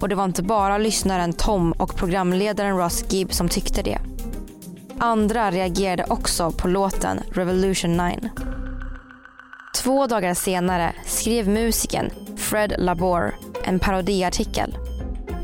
Och 0.00 0.08
det 0.08 0.14
var 0.14 0.24
inte 0.24 0.42
bara 0.42 0.78
lyssnaren 0.78 1.32
Tom 1.32 1.72
och 1.72 1.96
programledaren 1.96 2.76
Ross 2.76 3.04
Gibb 3.12 3.32
som 3.32 3.48
tyckte 3.48 3.82
det. 3.82 3.98
Andra 4.98 5.50
reagerade 5.50 6.04
också 6.08 6.50
på 6.50 6.68
låten 6.68 7.20
Revolution 7.32 7.96
9. 7.96 8.30
Två 9.82 10.06
dagar 10.06 10.34
senare 10.34 10.92
skrev 11.04 11.48
musikern 11.48 12.10
Fred 12.36 12.74
Labor 12.78 13.34
en 13.64 13.78
parodiartikel. 13.78 14.78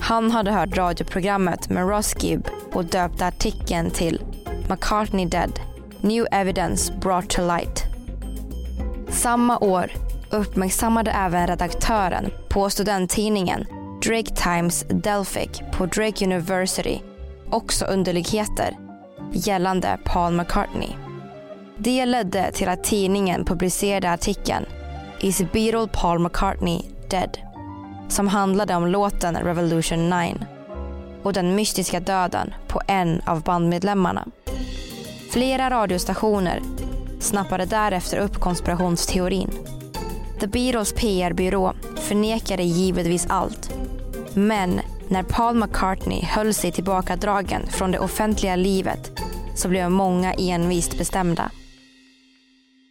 Han 0.00 0.30
hade 0.30 0.50
hört 0.50 0.76
radioprogrammet 0.76 1.70
med 1.70 1.88
Ross 1.88 2.14
Gibb 2.24 2.48
och 2.72 2.84
döpte 2.84 3.26
artikeln 3.26 3.90
till 3.90 4.20
McCartney 4.70 5.26
Dead, 5.26 5.60
New 6.00 6.26
Evidence 6.32 6.92
Brought 7.00 7.30
to 7.30 7.46
Light. 7.46 7.84
Samma 9.08 9.58
år 9.58 9.92
uppmärksammade 10.30 11.10
även 11.10 11.46
redaktören 11.46 12.30
på 12.48 12.70
studenttidningen 12.70 13.66
Drake 14.06 14.34
Times 14.34 14.84
Delphic 14.88 15.62
på 15.72 15.86
Drake 15.86 16.24
University 16.24 17.00
också 17.50 17.84
underligheter 17.84 18.76
gällande 19.32 19.98
Paul 20.04 20.32
McCartney. 20.32 20.88
Det 21.76 22.06
ledde 22.06 22.52
till 22.52 22.68
att 22.68 22.84
tidningen 22.84 23.44
publicerade 23.44 24.10
artikeln 24.10 24.66
Is 25.20 25.42
Beatle 25.52 25.88
Paul 25.92 26.18
McCartney 26.18 26.82
Dead? 27.10 27.38
som 28.08 28.28
handlade 28.28 28.74
om 28.74 28.86
låten 28.86 29.36
Revolution 29.36 30.10
9 30.10 30.46
och 31.22 31.32
den 31.32 31.54
mystiska 31.54 32.00
döden 32.00 32.54
på 32.68 32.80
en 32.88 33.20
av 33.26 33.42
bandmedlemmarna. 33.42 34.28
Flera 35.30 35.70
radiostationer 35.70 36.60
snappade 37.20 37.64
därefter 37.64 38.18
upp 38.18 38.40
konspirationsteorin. 38.40 39.50
The 40.40 40.46
Beatles 40.46 40.92
PR-byrå 40.92 41.72
förnekade 41.96 42.62
givetvis 42.62 43.26
allt. 43.28 43.71
Men 44.34 44.80
när 45.08 45.22
Paul 45.22 45.56
McCartney 45.56 46.24
höll 46.24 46.54
sig 46.54 46.72
tillbakadragen 46.72 47.66
från 47.66 47.90
det 47.90 47.98
offentliga 47.98 48.56
livet 48.56 49.20
så 49.54 49.68
blev 49.68 49.90
många 49.90 50.32
envist 50.32 50.98
bestämda. 50.98 51.50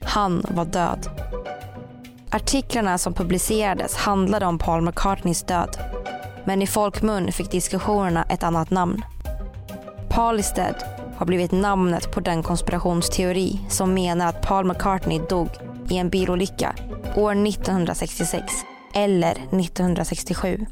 Han 0.04 0.46
var 0.50 0.66
död. 0.66 1.10
Artiklarna 2.32 2.98
som 2.98 3.14
publicerades 3.14 3.96
handlade 3.96 4.46
om 4.46 4.58
Paul 4.58 4.82
McCartneys 4.82 5.44
död. 5.44 5.78
Men 6.46 6.62
i 6.62 6.68
folkmun 6.68 7.32
fick 7.32 7.52
diskussionerna 7.52 8.24
ett 8.24 8.44
annat 8.44 8.70
namn. 8.70 9.02
Paul 10.10 10.40
is 10.40 10.54
dead 10.54 10.76
har 11.18 11.26
blivit 11.26 11.52
namnet 11.52 12.12
på 12.12 12.20
den 12.20 12.44
konspirationsteori 12.44 13.60
som 13.70 13.94
menar 13.94 14.28
att 14.28 14.42
Paul 14.42 14.66
McCartney 14.66 15.20
dog 15.30 15.50
i 15.90 15.98
en 15.98 16.10
bilolycka 16.10 16.76
år 17.16 17.48
1966 17.48 18.54
eller 18.94 19.32
1967 19.32 20.66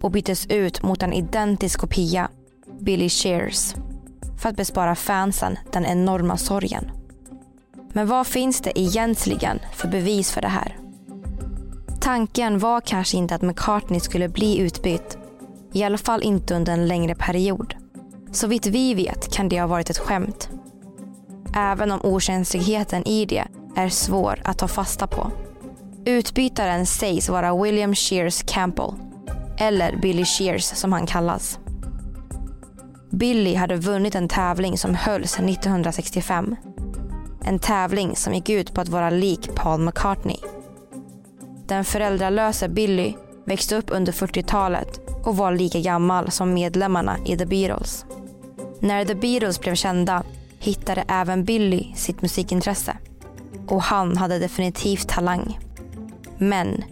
och 0.00 0.10
byttes 0.10 0.46
ut 0.46 0.82
mot 0.82 1.02
en 1.02 1.12
identisk 1.12 1.80
kopia 1.80 2.28
Billy 2.80 3.08
Shears 3.08 3.74
för 4.38 4.48
att 4.48 4.56
bespara 4.56 4.94
fansen 4.94 5.58
den 5.72 5.86
enorma 5.86 6.36
sorgen. 6.36 6.90
Men 7.92 8.06
vad 8.06 8.26
finns 8.26 8.60
det 8.60 8.80
egentligen 8.80 9.58
för 9.72 9.88
bevis 9.88 10.32
för 10.32 10.40
det 10.40 10.48
här? 10.48 10.78
Tanken 12.00 12.58
var 12.58 12.80
kanske 12.80 13.16
inte 13.16 13.34
att 13.34 13.42
McCartney 13.42 14.00
skulle 14.00 14.28
bli 14.28 14.58
utbytt. 14.58 15.18
I 15.72 15.84
alla 15.84 15.98
fall 15.98 16.22
inte 16.22 16.54
under 16.54 16.72
en 16.72 16.88
längre 16.88 17.14
period. 17.14 17.74
Så 18.32 18.46
vitt 18.46 18.66
vi 18.66 18.94
vet 18.94 19.32
kan 19.32 19.48
det 19.48 19.60
ha 19.60 19.66
varit 19.66 19.90
ett 19.90 19.98
skämt. 19.98 20.50
Även 21.54 21.90
om 21.90 22.00
okänsligheten 22.02 23.08
i 23.08 23.24
det 23.24 23.44
är 23.76 23.88
svår 23.88 24.42
att 24.44 24.58
ta 24.58 24.68
fasta 24.68 25.06
på. 25.06 25.30
Utbytaren 26.04 26.86
sägs 26.86 27.28
vara 27.28 27.62
William 27.62 27.94
Shears 27.94 28.42
Campbell, 28.42 28.92
eller 29.58 29.96
Billy 29.96 30.24
Shears 30.24 30.64
som 30.64 30.92
han 30.92 31.06
kallas. 31.06 31.58
Billy 33.10 33.54
hade 33.54 33.76
vunnit 33.76 34.14
en 34.14 34.28
tävling 34.28 34.78
som 34.78 34.94
hölls 34.94 35.38
1965. 35.38 36.56
En 37.44 37.58
tävling 37.58 38.16
som 38.16 38.34
gick 38.34 38.48
ut 38.48 38.74
på 38.74 38.80
att 38.80 38.88
vara 38.88 39.10
lik 39.10 39.54
Paul 39.54 39.80
McCartney. 39.80 40.36
Den 41.66 41.84
föräldralöse 41.84 42.68
Billy 42.68 43.14
växte 43.44 43.76
upp 43.76 43.86
under 43.88 44.12
40-talet 44.12 45.00
och 45.24 45.36
var 45.36 45.52
lika 45.52 45.80
gammal 45.80 46.30
som 46.30 46.54
medlemmarna 46.54 47.16
i 47.26 47.36
The 47.36 47.46
Beatles. 47.46 48.04
När 48.80 49.04
The 49.04 49.14
Beatles 49.14 49.60
blev 49.60 49.74
kända 49.74 50.22
hittade 50.58 51.04
även 51.08 51.44
Billy 51.44 51.94
sitt 51.94 52.22
musikintresse. 52.22 52.96
Och 53.68 53.82
han 53.82 54.16
hade 54.16 54.38
definitivt 54.38 55.08
talang. 55.08 55.58
Men, 56.38 56.84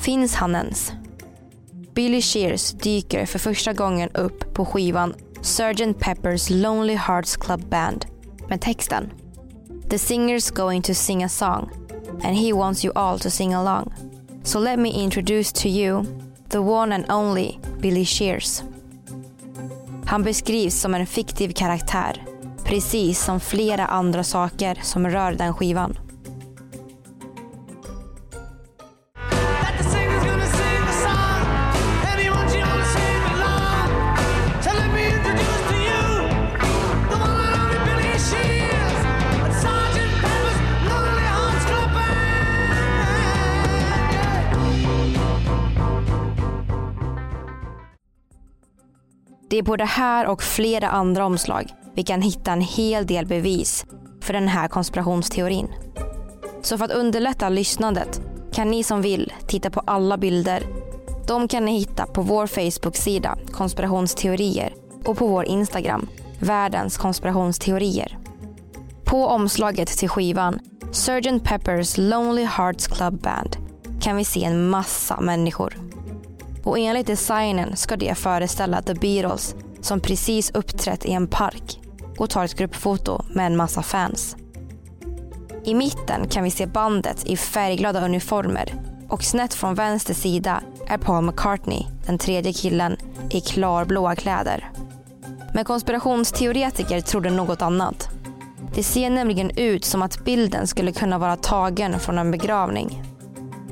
finns 0.00 0.34
han 0.34 0.54
ens? 0.54 0.92
Billy 1.98 2.22
Shears 2.22 2.72
dyker 2.72 3.26
för 3.26 3.38
första 3.38 3.72
gången 3.72 4.10
upp 4.14 4.54
på 4.54 4.64
skivan 4.64 5.14
Sgt. 5.42 5.98
Pepper's 5.98 6.52
Lonely 6.52 6.94
Hearts 6.94 7.36
Club 7.36 7.68
Band 7.68 8.06
med 8.48 8.60
texten 8.60 9.10
The 9.90 9.98
singer's 9.98 10.54
going 10.54 10.82
to 10.82 10.94
sing 10.94 11.24
a 11.24 11.28
song 11.28 11.70
and 12.24 12.36
he 12.36 12.52
wants 12.52 12.84
you 12.84 12.98
all 12.98 13.18
to 13.18 13.30
sing 13.30 13.54
along. 13.54 13.92
So 14.44 14.58
let 14.58 14.78
me 14.78 15.04
introduce 15.04 15.52
to 15.62 15.68
you 15.68 16.04
the 16.48 16.58
one 16.58 16.94
and 16.94 17.10
only 17.10 17.58
Billy 17.80 18.04
Shears. 18.04 18.62
Han 20.06 20.22
beskrivs 20.22 20.80
som 20.80 20.94
en 20.94 21.06
fiktiv 21.06 21.52
karaktär, 21.52 22.24
precis 22.64 23.24
som 23.24 23.40
flera 23.40 23.86
andra 23.86 24.24
saker 24.24 24.78
som 24.82 25.08
rör 25.08 25.32
den 25.32 25.54
skivan. 25.54 25.98
Det 49.58 49.62
är 49.62 49.64
på 49.64 49.76
det 49.76 49.84
här 49.84 50.26
och 50.26 50.42
flera 50.42 50.88
andra 50.88 51.26
omslag 51.26 51.70
vi 51.94 52.02
kan 52.02 52.22
hitta 52.22 52.52
en 52.52 52.60
hel 52.60 53.06
del 53.06 53.26
bevis 53.26 53.86
för 54.22 54.32
den 54.32 54.48
här 54.48 54.68
konspirationsteorin. 54.68 55.68
Så 56.62 56.78
för 56.78 56.84
att 56.84 56.90
underlätta 56.90 57.48
lyssnandet 57.48 58.20
kan 58.52 58.70
ni 58.70 58.84
som 58.84 59.02
vill 59.02 59.32
titta 59.46 59.70
på 59.70 59.80
alla 59.80 60.16
bilder. 60.16 60.62
De 61.26 61.48
kan 61.48 61.64
ni 61.64 61.78
hitta 61.78 62.06
på 62.06 62.22
vår 62.22 62.46
Facebook-sida 62.46 63.38
konspirationsteorier 63.50 64.74
och 65.04 65.18
på 65.18 65.26
vår 65.26 65.44
Instagram 65.44 66.08
världens 66.40 66.98
konspirationsteorier. 66.98 68.18
På 69.04 69.26
omslaget 69.26 69.88
till 69.88 70.08
skivan 70.08 70.58
Sgt. 70.92 71.44
Pepper's 71.44 72.00
Lonely 72.00 72.44
Hearts 72.44 72.86
Club 72.86 73.20
Band 73.20 73.56
kan 74.00 74.16
vi 74.16 74.24
se 74.24 74.44
en 74.44 74.68
massa 74.68 75.20
människor. 75.20 75.87
Och 76.64 76.78
enligt 76.78 77.06
designen 77.06 77.76
ska 77.76 77.96
det 77.96 78.14
föreställa 78.14 78.82
The 78.82 78.94
Beatles 78.94 79.54
som 79.80 80.00
precis 80.00 80.50
uppträtt 80.50 81.04
i 81.04 81.12
en 81.12 81.28
park 81.28 81.80
och 82.18 82.30
tar 82.30 82.44
ett 82.44 82.54
gruppfoto 82.54 83.22
med 83.30 83.46
en 83.46 83.56
massa 83.56 83.82
fans. 83.82 84.36
I 85.64 85.74
mitten 85.74 86.28
kan 86.28 86.44
vi 86.44 86.50
se 86.50 86.66
bandet 86.66 87.26
i 87.26 87.36
färgglada 87.36 88.04
uniformer 88.04 88.74
och 89.08 89.24
snett 89.24 89.54
från 89.54 89.74
vänster 89.74 90.14
sida 90.14 90.62
är 90.86 90.98
Paul 90.98 91.24
McCartney, 91.24 91.86
den 92.06 92.18
tredje 92.18 92.52
killen, 92.52 92.96
i 93.30 93.40
klarblåa 93.40 94.16
kläder. 94.16 94.70
Men 95.54 95.64
konspirationsteoretiker 95.64 97.00
trodde 97.00 97.30
något 97.30 97.62
annat. 97.62 98.08
Det 98.74 98.82
ser 98.82 99.10
nämligen 99.10 99.50
ut 99.50 99.84
som 99.84 100.02
att 100.02 100.24
bilden 100.24 100.66
skulle 100.66 100.92
kunna 100.92 101.18
vara 101.18 101.36
tagen 101.36 102.00
från 102.00 102.18
en 102.18 102.30
begravning. 102.30 103.02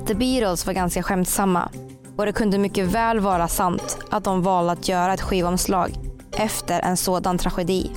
The 0.07 0.15
Beatles 0.15 0.65
var 0.65 0.73
ganska 0.73 1.03
skämtsamma 1.03 1.69
och 2.17 2.25
det 2.25 2.31
kunde 2.31 2.57
mycket 2.57 2.85
väl 2.85 3.19
vara 3.19 3.47
sant 3.47 3.97
att 4.09 4.23
de 4.23 4.41
valde 4.41 4.71
att 4.71 4.87
göra 4.87 5.13
ett 5.13 5.21
skivomslag 5.21 5.91
efter 6.31 6.79
en 6.79 6.97
sådan 6.97 7.37
tragedi. 7.37 7.91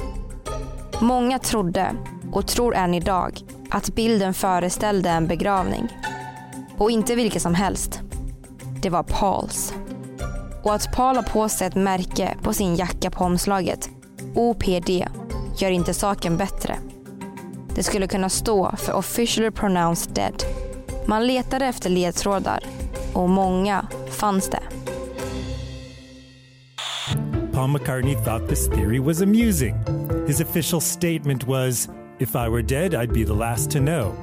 Många 1.01 1.39
trodde, 1.39 1.95
och 2.33 2.47
tror 2.47 2.75
än 2.75 2.95
idag, 2.95 3.41
att 3.71 3.95
bilden 3.95 4.35
föreställde 4.35 5.11
en 5.11 5.27
begravning. 5.27 5.89
Och 6.79 6.91
inte 6.91 7.15
vilken 7.15 7.41
som 7.41 7.55
helst. 7.55 8.01
Det 8.83 8.91
var 8.91 9.03
Pauls. 9.03 9.75
Och 10.63 10.75
att 10.75 10.93
Paul 10.93 11.17
har 11.17 11.23
på 11.23 11.49
sig 11.49 11.67
ett 11.67 11.75
märke 11.75 12.37
på 12.43 12.53
sin 12.53 12.77
jacka 12.77 13.11
på 13.11 13.25
omslaget, 13.25 13.91
OPD, 14.35 14.91
gör 15.57 15.71
inte 15.71 15.95
saken 15.95 16.37
bättre. 16.37 16.77
Det 17.75 17.83
skulle 17.83 18.07
kunna 18.07 18.29
stå 18.29 18.77
för 18.77 18.93
officially 18.93 19.51
pronounced 19.51 20.15
dead. 20.15 20.43
Man 21.07 21.27
letade 21.27 21.67
efter 21.67 21.91
ledtrådar 21.91 22.65
och 23.13 23.29
många 23.29 23.87
fanns 24.21 24.49
det. 24.49 24.63
Paul 27.53 27.69
McCartney 27.69 28.17
thought 28.25 28.49
this 28.49 28.69
theory 28.69 29.01
was 29.01 29.21
amusing. 29.21 29.75
His 30.27 30.41
official 30.41 30.81
statement 30.81 31.47
was, 31.47 31.89
If 32.19 32.37
I 32.37 32.49
were 32.49 32.63
dead, 32.63 32.95
I'd 32.95 33.13
be 33.13 33.25
the 33.25 33.35
last 33.35 33.71
to 33.73 33.81
know. 33.81 34.15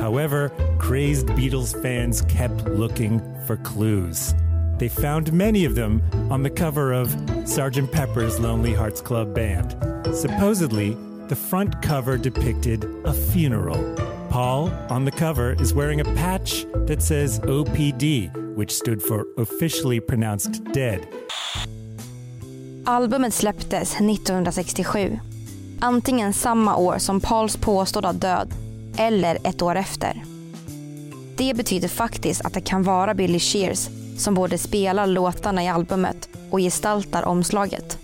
However, 0.00 0.50
crazed 0.78 1.26
Beatles 1.28 1.80
fans 1.82 2.22
kept 2.22 2.64
looking 2.66 3.20
for 3.46 3.56
clues. 3.56 4.34
They 4.78 4.88
found 4.88 5.32
many 5.32 5.64
of 5.64 5.74
them 5.74 6.02
on 6.30 6.42
the 6.42 6.50
cover 6.50 6.92
of 6.92 7.08
Sgt. 7.46 7.90
Pepper's 7.90 8.38
Lonely 8.38 8.74
Hearts 8.74 9.00
Club 9.00 9.34
Band. 9.34 9.76
Supposedly, 10.14 10.96
the 11.26 11.36
front 11.36 11.82
cover 11.82 12.16
depicted 12.16 12.84
a 13.04 13.12
funeral. 13.12 13.82
Paul, 14.38 14.70
on 14.88 15.04
the 15.04 15.10
cover, 15.10 15.62
is 15.62 15.74
wearing 15.74 16.00
a 16.00 16.04
patch 16.04 16.64
that 16.86 17.02
says 17.02 17.40
OPD, 17.40 18.30
which 18.56 18.70
stood 18.70 19.02
for 19.02 19.26
officially 19.36 20.00
pronounced 20.00 20.64
dead. 20.74 21.00
Albumet 22.84 23.34
släpptes 23.34 23.94
1967. 23.94 25.18
Antingen 25.80 26.32
samma 26.32 26.76
år 26.76 26.98
som 26.98 27.20
Pauls 27.20 27.56
påstådda 27.56 28.12
död 28.12 28.54
eller 28.96 29.38
ett 29.44 29.62
år 29.62 29.74
efter. 29.74 30.24
Det 31.36 31.54
betyder 31.56 31.88
faktiskt 31.88 32.40
att 32.40 32.54
det 32.54 32.60
kan 32.60 32.82
vara 32.82 33.14
Billy 33.14 33.38
Shears 33.40 33.88
som 34.16 34.34
både 34.34 34.58
spelar 34.58 35.06
låtarna 35.06 35.64
i 35.64 35.68
albumet 35.68 36.28
och 36.50 36.58
gestaltar 36.58 37.22
omslaget. 37.22 37.98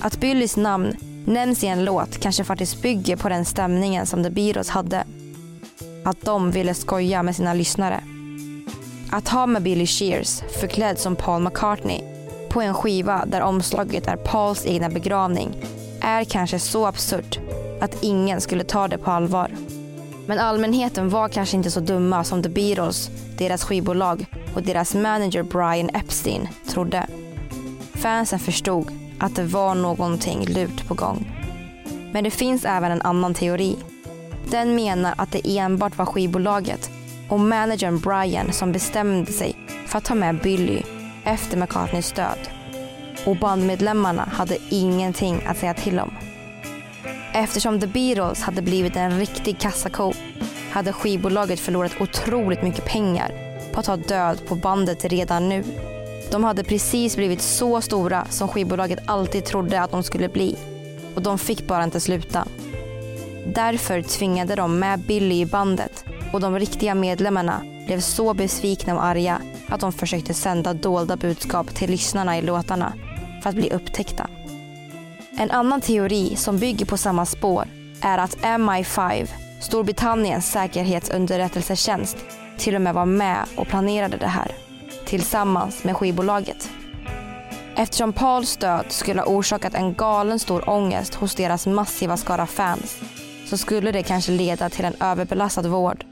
Att 0.00 0.20
Billys 0.20 0.56
namn 0.56 0.96
nämns 1.26 1.64
i 1.64 1.66
en 1.66 1.84
låt 1.84 2.18
kanske 2.18 2.44
faktiskt 2.44 2.82
bygger 2.82 3.16
på 3.16 3.28
den 3.28 3.44
stämningen 3.44 4.06
som 4.06 4.24
The 4.24 4.30
Beatles 4.30 4.68
hade. 4.68 5.04
Att 6.06 6.20
de 6.20 6.50
ville 6.50 6.74
skoja 6.74 7.22
med 7.22 7.36
sina 7.36 7.54
lyssnare. 7.54 8.00
Att 9.10 9.28
ha 9.28 9.46
med 9.46 9.62
Billy 9.62 9.86
Shears 9.86 10.40
förklädd 10.60 10.98
som 10.98 11.16
Paul 11.16 11.42
McCartney 11.42 12.00
på 12.50 12.60
en 12.60 12.74
skiva 12.74 13.24
där 13.26 13.40
omslaget 13.40 14.06
är 14.06 14.16
Pauls 14.16 14.66
egna 14.66 14.88
begravning 14.88 15.56
är 16.00 16.24
kanske 16.24 16.58
så 16.58 16.86
absurt 16.86 17.38
att 17.80 18.02
ingen 18.02 18.40
skulle 18.40 18.64
ta 18.64 18.88
det 18.88 18.98
på 18.98 19.10
allvar. 19.10 19.50
Men 20.26 20.38
allmänheten 20.38 21.08
var 21.08 21.28
kanske 21.28 21.56
inte 21.56 21.70
så 21.70 21.80
dumma 21.80 22.24
som 22.24 22.42
The 22.42 22.48
Beatles, 22.48 23.10
deras 23.38 23.64
skivbolag 23.64 24.26
och 24.54 24.62
deras 24.62 24.94
manager 24.94 25.42
Brian 25.42 25.90
Epstein 25.94 26.48
trodde. 26.68 27.06
Fansen 27.94 28.38
förstod 28.38 28.90
att 29.18 29.36
det 29.36 29.44
var 29.44 29.74
någonting 29.74 30.46
lurt 30.46 30.88
på 30.88 30.94
gång. 30.94 31.32
Men 32.12 32.24
det 32.24 32.30
finns 32.30 32.64
även 32.64 32.92
en 32.92 33.02
annan 33.02 33.34
teori. 33.34 33.76
Den 34.50 34.74
menar 34.74 35.14
att 35.18 35.32
det 35.32 35.58
enbart 35.58 35.98
var 35.98 36.06
skivbolaget 36.06 36.90
och 37.28 37.40
managern 37.40 38.00
Brian 38.00 38.52
som 38.52 38.72
bestämde 38.72 39.32
sig 39.32 39.54
för 39.86 39.98
att 39.98 40.04
ta 40.04 40.14
med 40.14 40.40
Billy 40.42 40.82
efter 41.24 41.56
McCartneys 41.56 42.12
död. 42.12 42.38
Och 43.26 43.36
bandmedlemmarna 43.36 44.28
hade 44.32 44.58
ingenting 44.70 45.42
att 45.46 45.58
säga 45.58 45.74
till 45.74 46.00
om. 46.00 46.10
Eftersom 47.34 47.80
The 47.80 47.86
Beatles 47.86 48.42
hade 48.42 48.62
blivit 48.62 48.96
en 48.96 49.18
riktig 49.18 49.58
kassako 49.58 50.12
hade 50.70 50.92
skivbolaget 50.92 51.60
förlorat 51.60 52.00
otroligt 52.00 52.62
mycket 52.62 52.84
pengar 52.84 53.30
på 53.72 53.80
att 53.80 53.86
ha 53.86 53.96
död 53.96 54.38
på 54.48 54.54
bandet 54.54 55.04
redan 55.04 55.48
nu. 55.48 55.64
De 56.30 56.44
hade 56.44 56.64
precis 56.64 57.16
blivit 57.16 57.42
så 57.42 57.80
stora 57.80 58.26
som 58.30 58.48
skivbolaget 58.48 58.98
alltid 59.06 59.44
trodde 59.44 59.80
att 59.80 59.90
de 59.90 60.02
skulle 60.02 60.28
bli. 60.28 60.56
Och 61.14 61.22
de 61.22 61.38
fick 61.38 61.66
bara 61.66 61.84
inte 61.84 62.00
sluta. 62.00 62.48
Därför 63.54 64.02
tvingade 64.02 64.54
de 64.54 64.78
med 64.78 65.00
Billy 65.00 65.40
i 65.40 65.46
bandet 65.46 66.04
och 66.32 66.40
de 66.40 66.58
riktiga 66.58 66.94
medlemmarna 66.94 67.62
blev 67.86 68.00
så 68.00 68.34
besvikna 68.34 68.94
och 68.94 69.04
arga 69.04 69.40
att 69.68 69.80
de 69.80 69.92
försökte 69.92 70.34
sända 70.34 70.74
dolda 70.74 71.16
budskap 71.16 71.74
till 71.74 71.90
lyssnarna 71.90 72.38
i 72.38 72.42
låtarna 72.42 72.92
för 73.42 73.50
att 73.50 73.56
bli 73.56 73.70
upptäckta. 73.70 74.30
En 75.38 75.50
annan 75.50 75.80
teori 75.80 76.36
som 76.36 76.58
bygger 76.58 76.86
på 76.86 76.96
samma 76.96 77.26
spår 77.26 77.68
är 78.02 78.18
att 78.18 78.36
MI5, 78.36 79.28
Storbritanniens 79.60 80.50
säkerhetsunderrättelsetjänst, 80.50 82.16
till 82.58 82.74
och 82.74 82.82
med 82.82 82.94
var 82.94 83.06
med 83.06 83.38
och 83.56 83.66
planerade 83.66 84.16
det 84.16 84.26
här 84.26 84.52
tillsammans 85.06 85.84
med 85.84 85.96
skivbolaget. 85.96 86.68
Eftersom 87.76 88.12
Pauls 88.12 88.56
död 88.56 88.86
skulle 88.88 89.20
ha 89.20 89.26
orsakat 89.26 89.74
en 89.74 89.94
galen 89.94 90.38
stor 90.38 90.70
ångest 90.70 91.14
hos 91.14 91.34
deras 91.34 91.66
massiva 91.66 92.16
skara 92.16 92.46
fans 92.46 92.98
så 93.46 93.56
skulle 93.56 93.92
det 93.92 94.02
kanske 94.02 94.32
leda 94.32 94.68
till 94.68 94.84
en 94.84 95.02
överbelastad 95.02 95.68
vård 95.68 96.04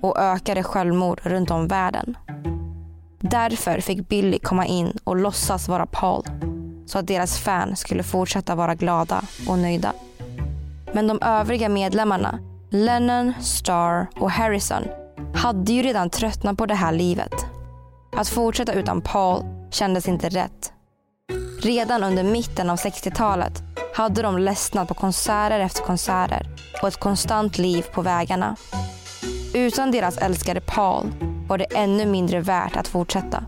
och 0.00 0.18
ökade 0.18 0.62
självmord 0.62 1.20
runt 1.22 1.50
om 1.50 1.68
världen. 1.68 2.16
Därför 3.20 3.80
fick 3.80 4.08
Billy 4.08 4.38
komma 4.38 4.66
in 4.66 4.98
och 5.04 5.16
låtsas 5.16 5.68
vara 5.68 5.86
Paul 5.86 6.22
så 6.86 6.98
att 6.98 7.06
deras 7.06 7.38
fan 7.38 7.76
skulle 7.76 8.02
fortsätta 8.02 8.54
vara 8.54 8.74
glada 8.74 9.22
och 9.48 9.58
nöjda. 9.58 9.92
Men 10.92 11.06
de 11.06 11.22
övriga 11.22 11.68
medlemmarna, 11.68 12.38
Lennon, 12.70 13.32
Starr 13.40 14.06
och 14.16 14.30
Harrison, 14.30 14.82
hade 15.34 15.72
ju 15.72 15.82
redan 15.82 16.10
tröttnat 16.10 16.58
på 16.58 16.66
det 16.66 16.74
här 16.74 16.92
livet. 16.92 17.34
Att 18.16 18.28
fortsätta 18.28 18.72
utan 18.72 19.00
Paul 19.00 19.42
kändes 19.70 20.08
inte 20.08 20.28
rätt. 20.28 20.72
Redan 21.60 22.04
under 22.04 22.24
mitten 22.24 22.70
av 22.70 22.76
60-talet 22.76 23.62
hade 24.00 24.22
de 24.22 24.38
ledsnat 24.38 24.88
på 24.88 24.94
konserter 24.94 25.60
efter 25.60 25.82
konserter 25.82 26.46
och 26.82 26.88
ett 26.88 27.00
konstant 27.00 27.58
liv 27.58 27.86
på 27.92 28.02
vägarna. 28.02 28.56
Utan 29.54 29.90
deras 29.90 30.18
älskade 30.18 30.60
Paul 30.60 31.06
var 31.48 31.58
det 31.58 31.64
ännu 31.64 32.06
mindre 32.06 32.40
värt 32.40 32.76
att 32.76 32.88
fortsätta. 32.88 33.44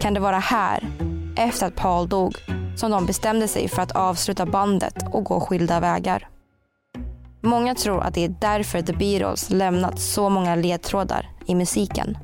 Kan 0.00 0.14
det 0.14 0.20
vara 0.20 0.38
här, 0.38 0.88
efter 1.36 1.66
att 1.66 1.74
Paul 1.74 2.08
dog, 2.08 2.34
som 2.76 2.90
de 2.90 3.06
bestämde 3.06 3.48
sig 3.48 3.68
för 3.68 3.82
att 3.82 3.92
avsluta 3.92 4.46
bandet 4.46 4.94
och 5.12 5.24
gå 5.24 5.40
skilda 5.40 5.80
vägar? 5.80 6.28
Många 7.40 7.74
tror 7.74 8.02
att 8.02 8.14
det 8.14 8.24
är 8.24 8.34
därför 8.40 8.82
The 8.82 8.92
Beatles 8.92 9.50
lämnat 9.50 10.00
så 10.00 10.28
många 10.28 10.54
ledtrådar 10.54 11.30
i 11.46 11.54
musiken. 11.54 12.18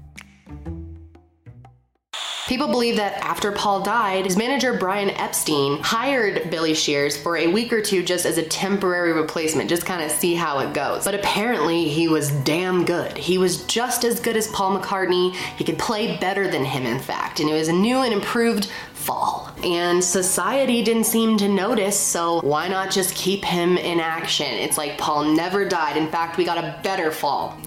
People 2.48 2.68
believe 2.68 2.96
that 2.96 3.22
after 3.22 3.52
Paul 3.52 3.82
died, 3.82 4.24
his 4.24 4.38
manager 4.38 4.72
Brian 4.72 5.10
Epstein 5.10 5.78
hired 5.82 6.50
Billy 6.50 6.72
Shears 6.72 7.14
for 7.14 7.36
a 7.36 7.46
week 7.46 7.74
or 7.74 7.82
two 7.82 8.02
just 8.02 8.24
as 8.24 8.38
a 8.38 8.42
temporary 8.42 9.12
replacement, 9.12 9.68
just 9.68 9.84
kind 9.84 10.02
of 10.02 10.10
see 10.10 10.34
how 10.34 10.60
it 10.60 10.72
goes. 10.72 11.04
But 11.04 11.14
apparently, 11.14 11.90
he 11.90 12.08
was 12.08 12.30
damn 12.44 12.86
good. 12.86 13.18
He 13.18 13.36
was 13.36 13.66
just 13.66 14.02
as 14.02 14.18
good 14.18 14.34
as 14.34 14.46
Paul 14.48 14.80
McCartney. 14.80 15.34
He 15.58 15.64
could 15.64 15.78
play 15.78 16.16
better 16.16 16.50
than 16.50 16.64
him, 16.64 16.86
in 16.86 16.98
fact. 16.98 17.38
And 17.40 17.50
it 17.50 17.52
was 17.52 17.68
a 17.68 17.72
new 17.74 17.98
and 17.98 18.14
improved 18.14 18.70
fall. 18.94 19.50
And 19.62 20.02
society 20.02 20.82
didn't 20.82 21.04
seem 21.04 21.36
to 21.36 21.48
notice, 21.48 22.00
so 22.00 22.40
why 22.40 22.66
not 22.66 22.90
just 22.90 23.14
keep 23.14 23.44
him 23.44 23.76
in 23.76 24.00
action? 24.00 24.46
It's 24.46 24.78
like 24.78 24.96
Paul 24.96 25.34
never 25.34 25.68
died. 25.68 25.98
In 25.98 26.08
fact, 26.08 26.38
we 26.38 26.46
got 26.46 26.56
a 26.56 26.80
better 26.82 27.10
fall. 27.10 27.58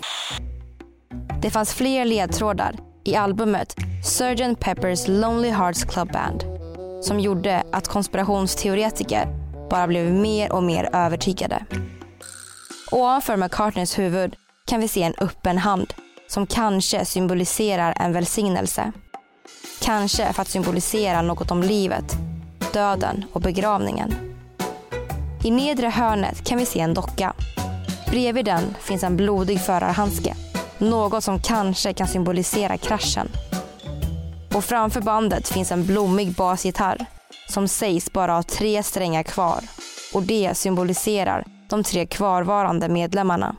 Det 1.40 1.52
fanns 1.52 1.74
fler 1.74 2.06
ledtrådar 2.06 2.76
i 3.04 3.16
albumet 3.16 3.74
Sgt. 4.04 4.60
Pepper's 4.60 5.08
Lonely 5.08 5.50
Hearts 5.50 5.84
Club 5.84 6.12
Band 6.12 6.44
som 7.02 7.20
gjorde 7.20 7.64
att 7.72 7.88
konspirationsteoretiker 7.88 9.28
bara 9.70 9.88
blev 9.88 10.14
mer 10.14 10.52
och 10.52 10.64
mer 10.64 10.90
övertygade. 10.94 11.66
Ovanför 12.92 13.38
McCartneys 13.38 14.00
huvud 14.00 14.36
kan 14.66 14.82
vi 14.82 14.88
se 14.88 15.04
en 15.04 15.14
öppen 15.18 15.58
hand 15.58 15.94
som 16.28 16.48
kanske 16.48 17.06
symboliserar 17.06 17.94
en 18.00 18.14
välsignelse. 18.14 18.92
Kanske 19.82 20.34
för 20.34 20.42
att 20.42 20.50
symbolisera 20.50 21.22
något 21.22 21.52
om 21.52 21.64
livet, 21.64 22.18
döden 22.74 23.26
och 23.34 23.42
begravningen. 23.42 24.14
I 25.44 25.52
nedre 25.52 25.88
hörnet 25.88 26.48
kan 26.48 26.58
vi 26.58 26.66
se 26.66 26.80
en 26.80 26.94
docka. 26.94 27.34
Bredvid 28.10 28.46
den 28.46 28.76
finns 28.80 29.04
en 29.04 29.18
blodig 29.18 29.62
förarhandske 29.62 30.36
något 30.82 31.24
som 31.24 31.40
kanske 31.40 31.94
kan 31.94 32.08
symbolisera 32.08 32.78
kraschen. 32.78 33.30
Och 34.56 34.64
framför 34.64 35.02
bandet 35.02 35.48
finns 35.48 35.72
en 35.72 35.86
blommig 35.86 36.32
basgitarr 36.32 37.06
som 37.50 37.68
sägs 37.68 38.14
bara 38.14 38.34
ha 38.34 38.44
tre 38.44 38.84
strängar 38.84 39.24
kvar 39.24 39.60
och 40.14 40.24
det 40.24 40.58
symboliserar 40.58 41.46
de 41.70 41.84
tre 41.84 42.06
kvarvarande 42.06 42.90
medlemmarna. 42.90 43.56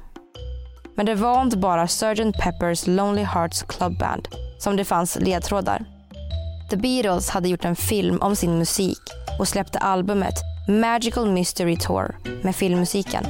Men 0.94 1.06
det 1.06 1.14
var 1.14 1.42
inte 1.42 1.56
bara 1.56 1.88
Sgt. 1.88 2.20
Pepper's 2.20 2.90
Lonely 2.90 3.22
Hearts 3.22 3.62
Club 3.62 3.98
Band 3.98 4.28
som 4.58 4.76
det 4.76 4.84
fanns 4.84 5.18
ledtrådar. 5.20 5.84
The 6.70 6.76
Beatles 6.76 7.30
hade 7.30 7.48
gjort 7.48 7.64
en 7.64 7.76
film 7.76 8.18
om 8.22 8.36
sin 8.36 8.58
musik 8.58 9.00
och 9.38 9.48
släppte 9.48 9.78
albumet 9.78 10.34
Magical 10.68 11.30
Mystery 11.30 11.76
Tour 11.76 12.16
med 12.42 12.56
filmmusiken. 12.56 13.24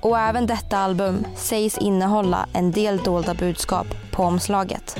Och 0.00 0.18
även 0.18 0.46
detta 0.46 0.78
album 0.78 1.26
sägs 1.36 1.78
innehålla 1.78 2.48
en 2.52 2.70
del 2.70 2.98
dolda 2.98 3.34
budskap 3.34 3.86
på 4.10 4.22
omslaget. 4.22 4.96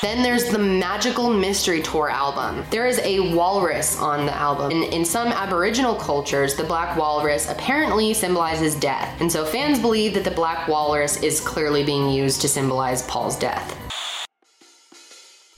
Then 0.00 0.22
there's 0.22 0.44
the 0.44 0.58
Magical 0.60 1.28
Mystery 1.28 1.82
Tour 1.82 2.08
album. 2.08 2.64
There 2.70 2.86
is 2.86 3.00
a 3.02 3.34
walrus 3.34 3.98
on 3.98 4.26
the 4.26 4.32
album. 4.36 4.70
In, 4.70 4.84
in 4.92 5.04
some 5.04 5.28
Aboriginal 5.32 5.96
cultures, 5.96 6.54
the 6.54 6.62
black 6.62 6.96
walrus 6.96 7.50
apparently 7.50 8.14
symbolizes 8.14 8.76
death. 8.76 9.20
And 9.20 9.32
so 9.32 9.44
fans 9.44 9.80
believe 9.80 10.14
that 10.14 10.22
the 10.22 10.30
black 10.30 10.68
walrus 10.68 11.20
is 11.22 11.40
clearly 11.40 11.82
being 11.84 12.08
used 12.10 12.40
to 12.42 12.48
symbolize 12.48 13.02
Paul's 13.02 13.36
death. 13.36 13.74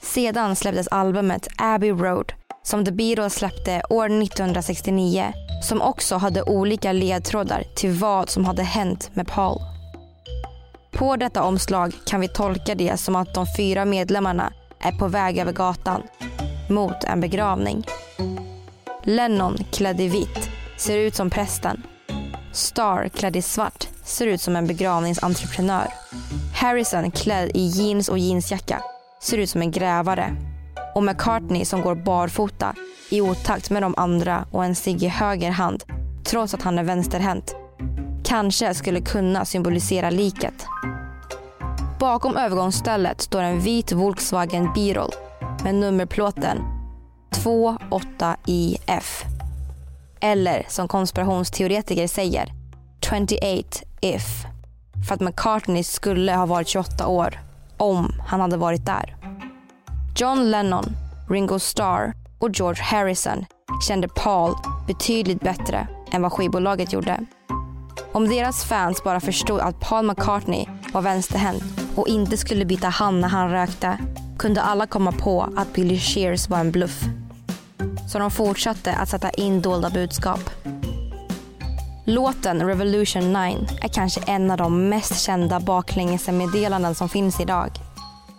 Sedan 0.00 0.56
släpptes 0.56 0.88
albumet 0.88 1.48
Abbey 1.58 1.92
Road 1.92 2.32
som 2.62 2.84
The 2.84 2.92
Beatles 2.92 3.34
släppte 3.34 3.82
år 3.90 4.22
1969 4.22 5.32
som 5.62 5.82
också 5.82 6.16
hade 6.16 6.42
olika 6.42 6.92
ledtrådar 6.92 7.64
till 7.74 7.90
vad 7.90 8.30
som 8.30 8.44
hade 8.44 8.62
hänt 8.62 9.10
med 9.14 9.26
Paul. 9.26 9.69
På 11.00 11.16
detta 11.16 11.42
omslag 11.42 11.94
kan 12.06 12.20
vi 12.20 12.28
tolka 12.28 12.74
det 12.74 12.96
som 12.96 13.16
att 13.16 13.34
de 13.34 13.46
fyra 13.56 13.84
medlemmarna 13.84 14.52
är 14.80 14.92
på 14.92 15.08
väg 15.08 15.38
över 15.38 15.52
gatan 15.52 16.02
mot 16.68 17.04
en 17.04 17.20
begravning. 17.20 17.86
Lennon 19.02 19.56
klädd 19.72 20.00
i 20.00 20.08
vitt 20.08 20.50
ser 20.76 20.98
ut 20.98 21.14
som 21.14 21.30
prästen. 21.30 21.82
Star 22.52 23.08
klädd 23.08 23.36
i 23.36 23.42
svart 23.42 23.88
ser 24.04 24.26
ut 24.26 24.40
som 24.40 24.56
en 24.56 24.66
begravningsentreprenör. 24.66 25.86
Harrison 26.54 27.10
klädd 27.10 27.50
i 27.54 27.66
jeans 27.66 28.08
och 28.08 28.18
jeansjacka 28.18 28.82
ser 29.22 29.38
ut 29.38 29.50
som 29.50 29.60
en 29.60 29.70
grävare. 29.70 30.36
Och 30.94 31.04
McCartney 31.04 31.64
som 31.64 31.80
går 31.80 31.94
barfota 31.94 32.74
i 33.10 33.20
otakt 33.20 33.70
med 33.70 33.82
de 33.82 33.94
andra 33.96 34.44
och 34.50 34.64
en 34.64 34.74
cigg 34.74 35.02
i 35.02 35.08
höger 35.08 35.50
hand 35.50 35.84
trots 36.24 36.54
att 36.54 36.62
han 36.62 36.78
är 36.78 36.84
vänsterhänt 36.84 37.54
kanske 38.24 38.74
skulle 38.74 39.00
kunna 39.00 39.44
symbolisera 39.44 40.10
liket. 40.10 40.66
Bakom 41.98 42.36
övergångsstället 42.36 43.20
står 43.20 43.42
en 43.42 43.60
vit 43.60 43.92
Volkswagen 43.92 44.72
Beetle 44.74 45.08
med 45.64 45.74
nummerplåten 45.74 46.58
28IF. 47.30 49.24
Eller 50.20 50.66
som 50.68 50.88
konspirationsteoretiker 50.88 52.06
säger 52.06 52.52
28 53.00 53.46
if. 54.00 54.44
För 55.08 55.14
att 55.14 55.20
McCartney 55.20 55.84
skulle 55.84 56.34
ha 56.34 56.46
varit 56.46 56.68
28 56.68 57.06
år 57.06 57.38
om 57.76 58.12
han 58.26 58.40
hade 58.40 58.56
varit 58.56 58.86
där. 58.86 59.16
John 60.16 60.50
Lennon, 60.50 60.96
Ringo 61.28 61.58
Starr 61.58 62.12
och 62.38 62.50
George 62.50 62.82
Harrison 62.82 63.44
kände 63.88 64.08
Paul 64.08 64.54
betydligt 64.86 65.40
bättre 65.40 65.88
än 66.12 66.22
vad 66.22 66.32
skivbolaget 66.32 66.92
gjorde. 66.92 67.26
Om 68.12 68.28
deras 68.28 68.64
fans 68.64 69.04
bara 69.04 69.20
förstod 69.20 69.60
att 69.60 69.80
Paul 69.80 70.06
McCartney 70.06 70.66
var 70.92 71.02
vänsterhänt 71.02 71.62
och 71.96 72.08
inte 72.08 72.36
skulle 72.36 72.64
byta 72.64 72.88
hand 72.88 73.20
när 73.20 73.28
han 73.28 73.50
rökte 73.50 73.98
kunde 74.38 74.62
alla 74.62 74.86
komma 74.86 75.12
på 75.12 75.48
att 75.56 75.72
Billy 75.72 75.98
Shears 75.98 76.48
var 76.48 76.58
en 76.58 76.70
bluff. 76.70 77.04
Så 78.12 78.18
de 78.18 78.30
fortsatte 78.30 78.94
att 78.94 79.08
sätta 79.08 79.30
in 79.30 79.62
dolda 79.62 79.90
budskap. 79.90 80.50
Låten 82.04 82.66
Revolution 82.66 83.32
9 83.32 83.36
är 83.82 83.88
kanske 83.88 84.20
en 84.26 84.50
av 84.50 84.56
de 84.56 84.88
mest 84.88 85.20
kända 85.20 85.60
baklängesmeddelanden 85.60 86.94
som 86.94 87.08
finns 87.08 87.40
idag. 87.40 87.70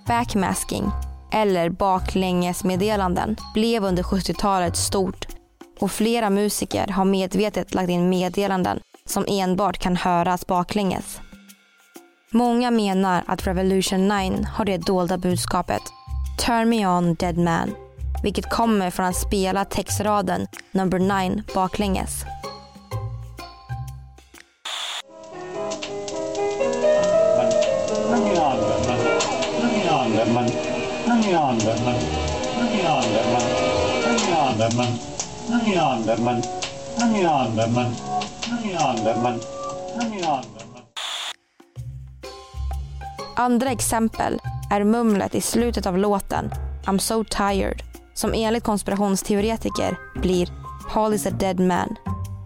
Backmasking, 0.08 0.92
eller 1.32 1.70
baklängesmeddelanden, 1.70 3.36
blev 3.54 3.84
under 3.84 4.04
70-talet 4.04 4.78
stort 4.78 5.28
och 5.80 5.92
flera 5.92 6.30
musiker 6.30 6.88
har 6.88 7.06
medvetet 7.06 7.74
lagt 7.74 7.90
in 7.90 8.10
meddelanden 8.10 8.80
som 9.12 9.26
enbart 9.28 9.78
kan 9.78 9.95
höras 9.95 10.47
baklänges. 10.47 11.21
Många 12.32 12.71
menar 12.71 13.24
att 13.28 13.47
Revolution 13.47 14.08
9 14.08 14.47
har 14.54 14.65
det 14.65 14.78
dolda 14.78 15.17
budskapet 15.17 15.82
Turn 16.45 16.69
Me 16.69 16.88
On 16.88 17.15
Dead 17.15 17.38
Man 17.38 17.76
vilket 18.24 18.50
kommer 18.50 18.89
från 18.89 19.06
att 19.06 19.15
spela 19.15 19.65
textraden 19.65 20.47
number 20.71 21.00
9 21.00 21.43
baklänges. 21.54 22.26
Andra 43.36 43.72
exempel 43.72 44.40
är 44.72 44.84
mumlet 44.84 45.36
i 45.36 45.42
slutet 45.42 45.86
av 45.86 45.98
låten 45.98 46.52
I'm 46.86 46.98
so 46.98 47.24
tired 47.24 47.84
som 48.14 48.34
enligt 48.34 48.64
konspirationsteoretiker 48.64 49.98
blir 50.22 50.50
Paul 50.94 51.14
is 51.14 51.26
a 51.26 51.30
dead 51.30 51.60
man. 51.60 51.96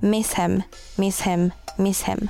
Miss 0.02 0.34
him, 0.34 0.62
miss 0.96 1.22
him, 1.22 1.52
miss 1.78 2.04
him. 2.04 2.30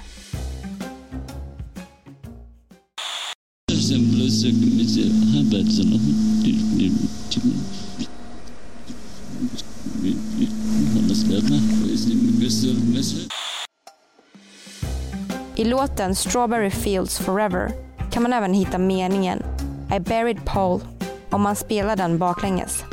I 15.58 15.64
låten 15.64 16.16
Strawberry 16.16 16.70
Fields 16.70 17.20
Forever 17.20 17.72
kan 18.12 18.24
man 18.24 18.34
även 18.34 18.54
hitta 18.54 18.78
meningen 18.78 19.44
I 19.96 20.00
buried 20.00 20.46
Paul 20.46 20.82
om 21.30 21.42
man 21.42 21.56
spelar 21.56 21.96
den 21.96 22.18
baklänges. 22.18 22.84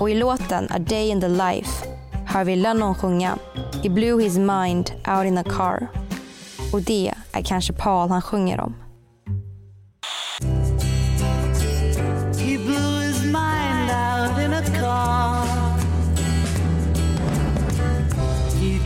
Och 0.00 0.10
i 0.10 0.14
låten 0.14 0.68
A 0.70 0.78
Day 0.78 1.08
in 1.08 1.20
the 1.20 1.28
Life 1.28 1.86
hör 2.26 2.44
vi 2.44 2.56
Lennon 2.56 2.94
sjunga 2.94 3.38
He 3.82 3.90
blew 3.90 4.22
his 4.22 4.38
mind 4.38 4.92
out 5.08 5.26
in 5.26 5.38
a 5.38 5.44
car. 5.44 5.86
Och 6.72 6.82
det 6.82 7.14
är 7.32 7.42
kanske 7.42 7.72
Paul 7.72 8.08
han 8.08 8.22
sjunger 8.22 8.60
om. 8.60 8.74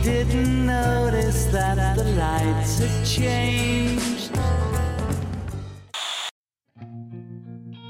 Didn't 0.07 0.65
notice 0.65 1.51
that 1.51 1.97
the 1.97 2.03
lights 2.03 2.79
had 2.79 3.07
changed. 3.07 4.31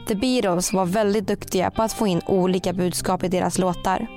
The 0.08 0.16
Beatles 0.16 0.74
var 0.74 0.86
väldigt 0.86 1.28
duktiga 1.28 1.72
på 1.72 1.82
att 1.82 1.94
få 1.94 2.08
in 2.08 2.22
olika 2.26 2.74
budskap 2.74 3.24
i 3.24 3.28
deras 3.28 3.58
låtar. 3.58 4.08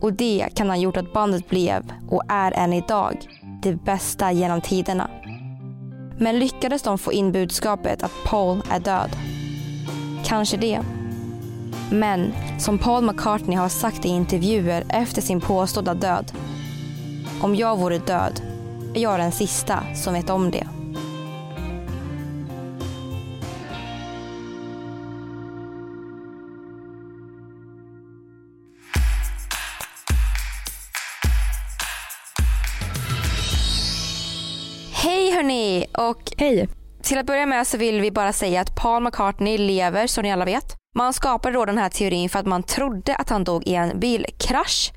Och 0.00 0.12
det 0.12 0.48
kan 0.54 0.68
ha 0.68 0.76
gjort 0.76 0.96
att 0.96 1.12
bandet 1.12 1.48
blev, 1.48 1.92
och 2.10 2.22
är 2.28 2.52
än 2.52 2.72
idag, 2.72 3.16
det 3.62 3.74
bästa 3.74 4.32
genom 4.32 4.60
tiderna. 4.60 5.10
Men 6.18 6.38
lyckades 6.38 6.82
de 6.82 6.98
få 6.98 7.12
in 7.12 7.32
budskapet 7.32 8.02
att 8.02 8.24
Paul 8.24 8.62
är 8.70 8.80
död? 8.80 9.16
Kanske 10.24 10.56
det. 10.56 10.80
Men 11.90 12.32
som 12.58 12.78
Paul 12.78 13.04
McCartney 13.04 13.56
har 13.56 13.68
sagt 13.68 14.04
i 14.04 14.08
intervjuer 14.08 14.84
efter 14.88 15.22
sin 15.22 15.40
påstådda 15.40 15.94
död. 15.94 16.32
Om 17.42 17.56
jag 17.56 17.78
vore 17.78 17.98
död 17.98 18.40
är 18.94 19.00
jag 19.00 19.20
den 19.20 19.32
sista 19.32 19.94
som 19.94 20.14
vet 20.14 20.30
om 20.30 20.50
det. 20.50 20.66
Hej 34.92 35.32
hörni! 35.32 35.86
Och 35.94 36.32
Hej. 36.36 36.68
till 37.02 37.18
att 37.18 37.26
börja 37.26 37.46
med 37.46 37.66
så 37.66 37.78
vill 37.78 38.00
vi 38.00 38.10
bara 38.10 38.32
säga 38.32 38.60
att 38.60 38.76
Paul 38.76 39.02
McCartney 39.02 39.58
lever 39.58 40.06
som 40.06 40.22
ni 40.22 40.32
alla 40.32 40.44
vet. 40.44 40.79
Man 40.94 41.12
skapade 41.12 41.54
då 41.54 41.64
den 41.64 41.78
här 41.78 41.88
teorin 41.88 42.28
för 42.28 42.38
att 42.38 42.46
man 42.46 42.62
trodde 42.62 43.16
att 43.16 43.30
han 43.30 43.44
dog 43.44 43.66
i 43.66 43.74
en 43.74 44.00
bilkrasch. 44.00 44.92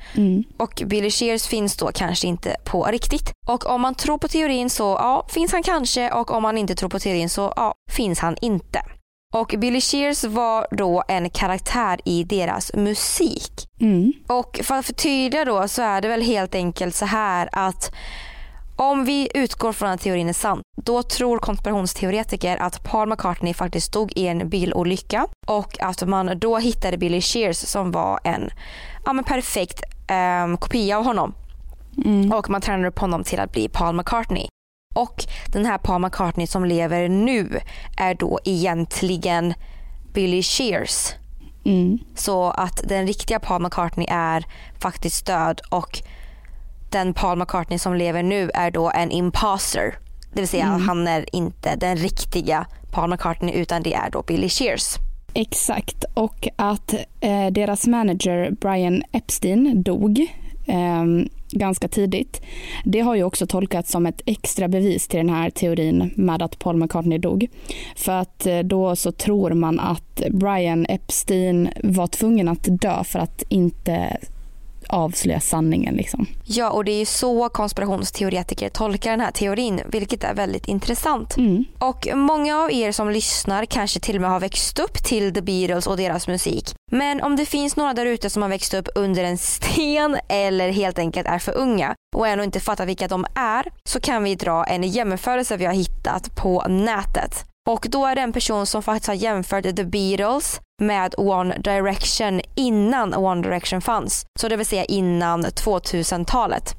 Och 0.57 0.81
Billy 0.85 1.11
Shears 1.11 1.47
finns 1.47 1.77
då 1.77 1.91
kanske 1.93 2.27
inte 2.27 2.55
på 2.65 2.83
riktigt. 2.83 3.31
Och 3.47 3.65
om 3.65 3.81
man 3.81 3.95
tror 3.95 4.17
på 4.17 4.27
teorin 4.27 4.69
så 4.69 4.83
ja, 4.83 5.27
finns 5.29 5.51
han 5.51 5.63
kanske 5.63 6.11
och 6.11 6.31
om 6.31 6.43
man 6.43 6.57
inte 6.57 6.75
tror 6.75 6.89
på 6.89 6.99
teorin 6.99 7.29
så 7.29 7.53
ja, 7.55 7.73
finns 7.91 8.19
han 8.19 8.35
inte. 8.41 8.81
Och 9.33 9.55
Billy 9.57 9.81
Shears 9.81 10.23
var 10.23 10.67
då 10.71 11.03
en 11.07 11.29
karaktär 11.29 11.99
i 12.05 12.23
deras 12.23 12.73
musik. 12.73 13.67
Mm. 13.81 14.13
Och 14.27 14.59
för 14.63 14.75
att 14.75 14.85
förtydliga 14.85 15.45
då 15.45 15.67
så 15.67 15.81
är 15.81 16.01
det 16.01 16.07
väl 16.07 16.21
helt 16.21 16.55
enkelt 16.55 16.95
så 16.95 17.05
här 17.05 17.49
att 17.51 17.93
om 18.75 19.05
vi 19.05 19.29
utgår 19.33 19.73
från 19.73 19.89
att 19.89 20.01
teorin 20.01 20.29
är 20.29 20.33
sann, 20.33 20.61
då 20.83 21.03
tror 21.03 21.39
konspirationsteoretiker 21.39 22.57
att 22.57 22.83
Paul 22.83 23.09
McCartney 23.09 23.53
faktiskt 23.53 23.93
dog 23.93 24.11
i 24.15 24.27
en 24.27 24.49
bilolycka 24.49 25.27
och 25.47 25.81
att 25.81 26.07
man 26.07 26.39
då 26.39 26.57
hittade 26.57 26.97
Billy 26.97 27.21
Shears 27.21 27.57
som 27.57 27.91
var 27.91 28.19
en 28.23 28.49
ja, 29.05 29.13
men 29.13 29.23
perfekt 29.23 29.83
ehm, 30.07 30.57
kopia 30.57 30.97
av 30.97 31.03
honom. 31.03 31.33
Och 32.33 32.49
man 32.49 32.61
tränade 32.61 32.87
upp 32.87 32.99
honom 32.99 33.23
till 33.23 33.39
att 33.39 33.51
bli 33.51 33.69
Paul 33.69 33.95
McCartney. 33.95 34.47
Och 34.95 35.23
den 35.47 35.65
här 35.65 35.77
Paul 35.77 36.01
McCartney 36.01 36.47
som 36.47 36.65
lever 36.65 37.09
nu 37.09 37.59
är 37.97 38.15
då 38.15 38.39
egentligen 38.45 39.53
Billy 40.13 40.43
Shears. 40.43 41.13
Mm. 41.65 41.99
Så 42.15 42.49
att 42.49 42.81
den 42.87 43.07
riktiga 43.07 43.39
Paul 43.39 43.61
McCartney 43.61 44.07
är 44.09 44.45
faktiskt 44.79 45.25
död 45.25 45.61
och 45.69 46.01
den 46.93 47.13
Paul 47.13 47.37
McCartney 47.37 47.79
som 47.79 47.95
lever 47.95 48.23
nu 48.23 48.51
är 48.53 48.71
då 48.71 48.91
en 48.95 49.11
imposter. 49.11 49.95
Det 50.33 50.39
vill 50.39 50.47
säga 50.47 50.65
han 50.65 51.07
är 51.07 51.35
inte 51.35 51.75
den 51.75 51.95
riktiga 51.97 52.65
Paul 52.91 53.09
McCartney 53.09 53.55
utan 53.55 53.83
det 53.83 53.93
är 53.93 54.09
då 54.09 54.21
Billy 54.21 54.49
Shears. 54.49 54.95
Exakt, 55.33 56.05
och 56.13 56.47
att 56.55 56.93
eh, 57.19 57.47
deras 57.51 57.87
manager 57.87 58.51
Brian 58.51 59.03
Epstein 59.11 59.83
dog 59.83 60.19
eh, 60.67 61.03
ganska 61.51 61.87
tidigt. 61.87 62.41
Det 62.83 62.99
har 62.99 63.15
ju 63.15 63.23
också 63.23 63.47
tolkats 63.47 63.91
som 63.91 64.05
ett 64.05 64.21
extra 64.25 64.67
bevis 64.67 65.07
till 65.07 65.17
den 65.17 65.29
här 65.29 65.49
teorin 65.49 66.13
med 66.15 66.41
att 66.41 66.59
Paul 66.59 66.77
McCartney 66.77 67.17
dog. 67.17 67.47
För 67.95 68.11
att 68.11 68.45
eh, 68.45 68.59
då 68.59 68.95
så 68.95 69.11
tror 69.11 69.51
man 69.51 69.79
att 69.79 70.21
Brian 70.31 70.85
Epstein 70.89 71.69
var 71.83 72.07
tvungen 72.07 72.47
att 72.47 72.67
dö 72.81 73.03
för 73.03 73.19
att 73.19 73.43
inte 73.49 74.17
avslöja 74.93 75.39
sanningen. 75.39 75.95
Liksom. 75.95 76.25
Ja 76.43 76.69
och 76.69 76.85
det 76.85 76.91
är 76.91 76.99
ju 76.99 77.05
så 77.05 77.49
konspirationsteoretiker 77.49 78.69
tolkar 78.69 79.11
den 79.11 79.19
här 79.19 79.31
teorin 79.31 79.81
vilket 79.87 80.23
är 80.23 80.33
väldigt 80.33 80.67
intressant. 80.67 81.37
Mm. 81.37 81.65
Och 81.79 82.07
många 82.13 82.57
av 82.57 82.71
er 82.71 82.91
som 82.91 83.09
lyssnar 83.09 83.65
kanske 83.65 83.99
till 83.99 84.15
och 84.15 84.21
med 84.21 84.29
har 84.29 84.39
växt 84.39 84.79
upp 84.79 85.03
till 85.03 85.33
The 85.33 85.41
Beatles 85.41 85.87
och 85.87 85.97
deras 85.97 86.27
musik. 86.27 86.75
Men 86.91 87.21
om 87.21 87.35
det 87.35 87.45
finns 87.45 87.75
några 87.75 87.93
där 87.93 88.05
ute 88.05 88.29
som 88.29 88.41
har 88.41 88.49
växt 88.49 88.73
upp 88.73 88.87
under 88.95 89.23
en 89.23 89.37
sten 89.37 90.17
eller 90.29 90.71
helt 90.71 90.99
enkelt 90.99 91.27
är 91.27 91.39
för 91.39 91.57
unga 91.57 91.95
och 92.15 92.27
ännu 92.27 92.43
inte 92.43 92.59
fattar 92.59 92.85
vilka 92.85 93.07
de 93.07 93.25
är 93.35 93.65
så 93.89 93.99
kan 93.99 94.23
vi 94.23 94.35
dra 94.35 94.63
en 94.63 94.83
jämförelse 94.83 95.57
vi 95.57 95.65
har 95.65 95.73
hittat 95.73 96.35
på 96.35 96.63
nätet. 96.67 97.52
Och 97.69 97.85
då 97.89 98.05
är 98.05 98.15
det 98.15 98.21
en 98.21 98.33
person 98.33 98.65
som 98.65 98.83
faktiskt 98.83 99.07
har 99.07 99.13
jämfört 99.13 99.63
The 99.75 99.83
Beatles 99.83 100.59
med 100.81 101.15
One 101.17 101.57
Direction 101.57 102.41
innan 102.55 103.13
One 103.13 103.41
Direction 103.41 103.81
fanns. 103.81 104.25
Så 104.39 104.47
det 104.47 104.55
vill 104.57 104.65
säga 104.65 104.83
innan 104.85 105.45
2000-talet. 105.45 106.75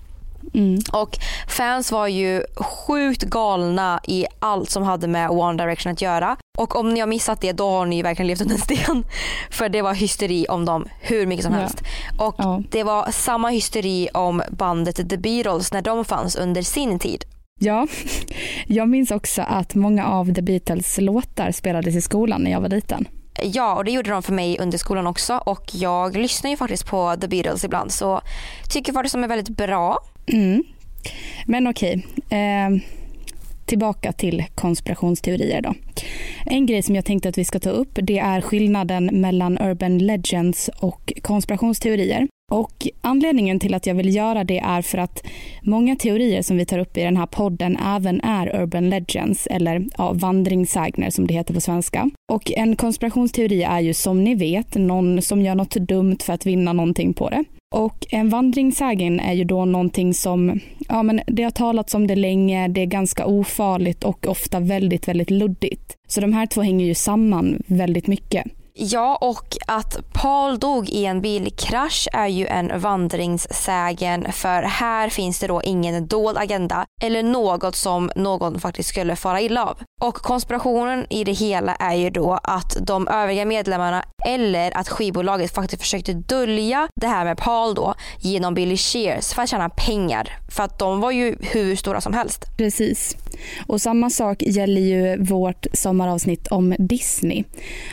Mm. 0.54 0.78
Och 0.92 1.18
fans 1.48 1.92
var 1.92 2.06
ju 2.06 2.42
sjukt 2.56 3.22
galna 3.22 4.00
i 4.04 4.26
allt 4.38 4.70
som 4.70 4.82
hade 4.82 5.06
med 5.08 5.30
One 5.30 5.62
Direction 5.62 5.92
att 5.92 6.02
göra. 6.02 6.36
Och 6.58 6.76
om 6.76 6.94
ni 6.94 7.00
har 7.00 7.06
missat 7.06 7.40
det 7.40 7.52
då 7.52 7.70
har 7.70 7.86
ni 7.86 8.02
verkligen 8.02 8.26
levt 8.26 8.40
under 8.40 8.54
en 8.54 8.60
sten. 8.60 9.04
För 9.50 9.68
det 9.68 9.82
var 9.82 9.94
hysteri 9.94 10.46
om 10.48 10.64
dem 10.64 10.88
hur 11.00 11.26
mycket 11.26 11.44
som 11.44 11.54
Ja. 11.54 11.60
helst. 11.60 11.82
Och 12.18 12.34
Ja. 12.38 12.62
det 12.70 12.82
var 12.82 13.10
samma 13.10 13.48
hysteri 13.48 14.08
om 14.14 14.42
bandet 14.50 14.96
The 15.10 15.16
Beatles 15.16 15.72
när 15.72 15.82
de 15.82 16.04
fanns 16.04 16.36
under 16.36 16.62
sin 16.62 16.98
tid. 16.98 17.24
Ja, 17.60 17.86
jag 18.66 18.88
minns 18.88 19.10
också 19.10 19.42
att 19.42 19.74
många 19.74 20.06
av 20.06 20.34
The 20.34 20.42
Beatles 20.42 20.98
låtar 20.98 21.50
spelades 21.50 21.96
i 21.96 22.00
skolan 22.00 22.42
när 22.42 22.50
jag 22.50 22.60
var 22.60 22.68
liten. 22.68 23.08
Ja, 23.42 23.74
och 23.74 23.84
det 23.84 23.90
gjorde 23.90 24.10
de 24.10 24.22
för 24.22 24.32
mig 24.32 24.58
under 24.60 24.78
skolan 24.78 25.06
också 25.06 25.36
och 25.36 25.70
jag 25.72 26.16
lyssnar 26.16 26.50
ju 26.50 26.56
faktiskt 26.56 26.86
på 26.86 27.16
The 27.20 27.28
Beatles 27.28 27.64
ibland 27.64 27.92
så 27.92 28.20
tycker 28.70 28.92
faktiskt 28.92 29.14
de 29.14 29.24
är 29.24 29.28
väldigt 29.28 29.56
bra. 29.56 29.98
Mm. 30.26 30.64
Men 31.46 31.66
okej, 31.66 32.06
eh, 32.30 32.70
tillbaka 33.66 34.12
till 34.12 34.44
konspirationsteorier 34.54 35.62
då. 35.62 35.74
En 36.46 36.66
grej 36.66 36.82
som 36.82 36.94
jag 36.94 37.04
tänkte 37.04 37.28
att 37.28 37.38
vi 37.38 37.44
ska 37.44 37.60
ta 37.60 37.70
upp 37.70 37.98
det 38.02 38.18
är 38.18 38.40
skillnaden 38.40 39.06
mellan 39.12 39.58
urban 39.58 39.98
legends 39.98 40.70
och 40.80 41.12
konspirationsteorier. 41.22 42.28
Och 42.52 42.88
anledningen 43.00 43.60
till 43.60 43.74
att 43.74 43.86
jag 43.86 43.94
vill 43.94 44.14
göra 44.14 44.44
det 44.44 44.58
är 44.58 44.82
för 44.82 44.98
att 44.98 45.26
många 45.62 45.96
teorier 45.96 46.42
som 46.42 46.56
vi 46.56 46.66
tar 46.66 46.78
upp 46.78 46.96
i 46.96 47.02
den 47.02 47.16
här 47.16 47.26
podden 47.26 47.76
även 47.76 48.20
är 48.20 48.62
urban 48.62 48.90
legends 48.90 49.46
eller 49.46 49.86
ja, 49.98 50.12
vandringssägner 50.12 51.10
som 51.10 51.26
det 51.26 51.34
heter 51.34 51.54
på 51.54 51.60
svenska. 51.60 52.10
Och 52.32 52.52
en 52.56 52.76
konspirationsteori 52.76 53.62
är 53.62 53.80
ju 53.80 53.94
som 53.94 54.24
ni 54.24 54.34
vet 54.34 54.74
någon 54.74 55.22
som 55.22 55.42
gör 55.42 55.54
något 55.54 55.74
dumt 55.74 56.18
för 56.22 56.32
att 56.32 56.46
vinna 56.46 56.72
någonting 56.72 57.14
på 57.14 57.30
det. 57.30 57.44
Och 57.74 58.06
en 58.10 58.28
vandringssägen 58.28 59.20
är 59.20 59.32
ju 59.32 59.44
då 59.44 59.64
någonting 59.64 60.14
som, 60.14 60.60
ja 60.88 61.02
men 61.02 61.20
det 61.26 61.42
har 61.42 61.50
talats 61.50 61.94
om 61.94 62.06
det 62.06 62.16
länge, 62.16 62.68
det 62.68 62.80
är 62.80 62.86
ganska 62.86 63.26
ofarligt 63.26 64.04
och 64.04 64.26
ofta 64.26 64.60
väldigt, 64.60 65.08
väldigt 65.08 65.30
luddigt. 65.30 65.94
Så 66.08 66.20
de 66.20 66.32
här 66.32 66.46
två 66.46 66.62
hänger 66.62 66.86
ju 66.86 66.94
samman 66.94 67.62
väldigt 67.66 68.06
mycket. 68.06 68.44
Ja, 68.78 69.18
och 69.20 69.56
att 69.66 70.12
Paul 70.12 70.58
dog 70.58 70.88
i 70.88 71.04
en 71.04 71.20
bilkrasch 71.20 72.08
är 72.12 72.26
ju 72.26 72.46
en 72.46 72.80
vandringssägen 72.80 74.32
för 74.32 74.62
här 74.62 75.08
finns 75.08 75.38
det 75.38 75.46
då 75.46 75.62
ingen 75.62 76.06
dold 76.06 76.38
agenda 76.38 76.86
eller 77.02 77.22
något 77.22 77.76
som 77.76 78.10
någon 78.16 78.60
faktiskt 78.60 78.88
skulle 78.88 79.16
fara 79.16 79.40
illa 79.40 79.64
av. 79.64 79.78
Och 80.00 80.14
konspirationen 80.14 81.06
i 81.10 81.24
det 81.24 81.32
hela 81.32 81.74
är 81.74 81.94
ju 81.94 82.10
då 82.10 82.38
att 82.42 82.76
de 82.80 83.08
övriga 83.08 83.44
medlemmarna 83.44 84.04
eller 84.26 84.76
att 84.76 84.88
skivbolaget 84.88 85.54
faktiskt 85.54 85.82
försökte 85.82 86.12
dölja 86.12 86.88
det 87.00 87.06
här 87.06 87.24
med 87.24 87.38
Paul 87.38 87.74
då 87.74 87.94
genom 88.18 88.54
Billy 88.54 88.76
Shears 88.76 89.34
för 89.34 89.42
att 89.42 89.48
tjäna 89.48 89.68
pengar. 89.68 90.38
För 90.48 90.62
att 90.62 90.78
de 90.78 91.00
var 91.00 91.10
ju 91.10 91.36
hur 91.40 91.76
stora 91.76 92.00
som 92.00 92.12
helst. 92.12 92.44
Precis. 92.56 93.16
Och 93.66 93.80
samma 93.80 94.10
sak 94.10 94.42
gäller 94.42 94.80
ju 94.80 95.16
vårt 95.22 95.66
sommaravsnitt 95.72 96.46
om 96.48 96.74
Disney 96.78 97.44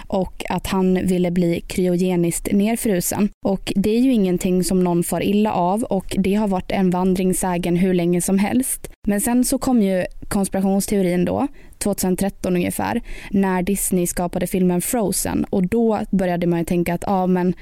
och 0.07 0.43
att 0.49 0.67
han 0.67 1.07
ville 1.07 1.31
bli 1.31 1.61
kryogeniskt 1.67 2.51
nerfrusen. 2.51 3.29
Och 3.45 3.73
det 3.75 3.89
är 3.89 3.99
ju 3.99 4.13
ingenting 4.13 4.63
som 4.63 4.83
någon 4.83 5.03
far 5.03 5.23
illa 5.23 5.53
av 5.53 5.83
och 5.83 6.15
det 6.19 6.33
har 6.33 6.47
varit 6.47 6.71
en 6.71 6.89
vandringssägen 6.89 7.75
hur 7.75 7.93
länge 7.93 8.21
som 8.21 8.39
helst. 8.39 8.89
Men 9.07 9.21
sen 9.21 9.45
så 9.45 9.57
kom 9.57 9.81
ju 9.81 10.05
konspirationsteorin 10.27 11.25
då 11.25 11.47
2013 11.81 12.55
ungefär, 12.55 13.01
när 13.31 13.63
Disney 13.63 14.07
skapade 14.07 14.47
filmen 14.47 14.81
Frozen 14.81 15.45
och 15.49 15.67
då 15.67 15.99
började 16.11 16.47
man 16.47 16.59
ju 16.59 16.65
tänka 16.65 16.93
att 16.93 17.03
ja, 17.07 17.27
men 17.27 17.53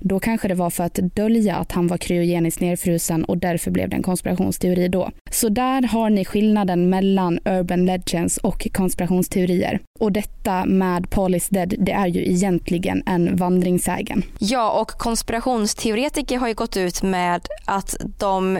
då 0.00 0.20
kanske 0.20 0.48
det 0.48 0.54
var 0.54 0.70
för 0.70 0.84
att 0.84 0.94
dölja 0.94 1.56
att 1.56 1.72
han 1.72 1.86
var 1.86 1.98
kryogeniskt 1.98 2.60
nedfrusen 2.60 3.24
och 3.24 3.38
därför 3.38 3.70
blev 3.70 3.88
det 3.88 3.96
en 3.96 4.02
konspirationsteori 4.02 4.88
då. 4.88 5.10
Så 5.30 5.48
där 5.48 5.82
har 5.82 6.10
ni 6.10 6.24
skillnaden 6.24 6.90
mellan 6.90 7.38
urban 7.44 7.86
legends 7.86 8.36
och 8.36 8.66
konspirationsteorier. 8.72 9.80
Och 9.98 10.12
detta 10.12 10.64
med 10.64 11.10
Paul 11.10 11.34
is 11.34 11.48
dead, 11.48 11.74
det 11.78 11.92
är 11.92 12.06
ju 12.06 12.26
egentligen 12.26 13.02
en 13.06 13.36
vandringssägen. 13.36 14.22
Ja, 14.38 14.80
och 14.80 14.90
konspirationsteoretiker 14.90 16.38
har 16.38 16.48
ju 16.48 16.54
gått 16.54 16.76
ut 16.76 17.02
med 17.02 17.40
att 17.64 17.96
de 18.18 18.58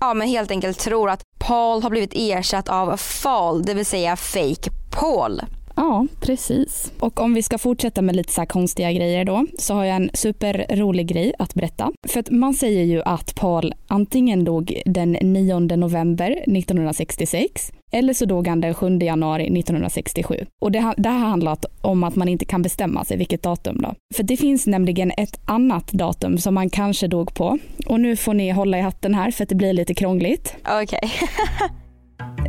ja, 0.00 0.14
men 0.14 0.28
helt 0.28 0.50
enkelt 0.50 0.78
tror 0.78 1.10
att 1.10 1.22
Paul 1.38 1.82
har 1.82 1.90
blivit 1.90 2.12
ersatt 2.14 2.68
av 2.68 2.96
Fall, 2.96 3.62
det 3.62 3.74
vill 3.74 3.86
säga 3.86 4.16
fake 4.16 4.70
Paul. 5.00 5.40
Ja, 5.76 6.06
precis. 6.20 6.92
Och 7.00 7.20
om 7.20 7.34
vi 7.34 7.42
ska 7.42 7.58
fortsätta 7.58 8.02
med 8.02 8.16
lite 8.16 8.32
så 8.32 8.40
här 8.40 8.46
konstiga 8.46 8.92
grejer 8.92 9.24
då, 9.24 9.46
så 9.58 9.74
har 9.74 9.84
jag 9.84 9.96
en 9.96 10.10
superrolig 10.14 11.06
grej 11.06 11.32
att 11.38 11.54
berätta. 11.54 11.92
För 12.08 12.20
att 12.20 12.30
man 12.30 12.54
säger 12.54 12.84
ju 12.84 13.02
att 13.02 13.34
Paul 13.34 13.74
antingen 13.86 14.44
dog 14.44 14.82
den 14.86 15.12
9 15.12 15.58
november 15.58 16.30
1966 16.30 17.72
eller 17.92 18.12
så 18.12 18.24
dog 18.24 18.48
han 18.48 18.60
den 18.60 18.74
7 18.74 18.98
januari 18.98 19.42
1967. 19.42 20.46
Och 20.60 20.72
det, 20.72 20.94
det 20.96 21.08
här 21.08 21.18
handlar 21.18 21.58
om 21.80 22.04
att 22.04 22.16
man 22.16 22.28
inte 22.28 22.44
kan 22.44 22.62
bestämma 22.62 23.04
sig 23.04 23.16
vilket 23.16 23.42
datum 23.42 23.82
då. 23.82 23.94
För 24.14 24.22
det 24.22 24.36
finns 24.36 24.66
nämligen 24.66 25.10
ett 25.10 25.40
annat 25.44 25.92
datum 25.92 26.38
som 26.38 26.54
man 26.54 26.70
kanske 26.70 27.06
dog 27.06 27.34
på. 27.34 27.58
Och 27.86 28.00
nu 28.00 28.16
får 28.16 28.34
ni 28.34 28.50
hålla 28.50 28.78
i 28.78 28.80
hatten 28.80 29.14
här 29.14 29.30
för 29.30 29.42
att 29.42 29.48
det 29.48 29.54
blir 29.54 29.72
lite 29.72 29.94
krångligt. 29.94 30.56
Okej. 30.82 31.12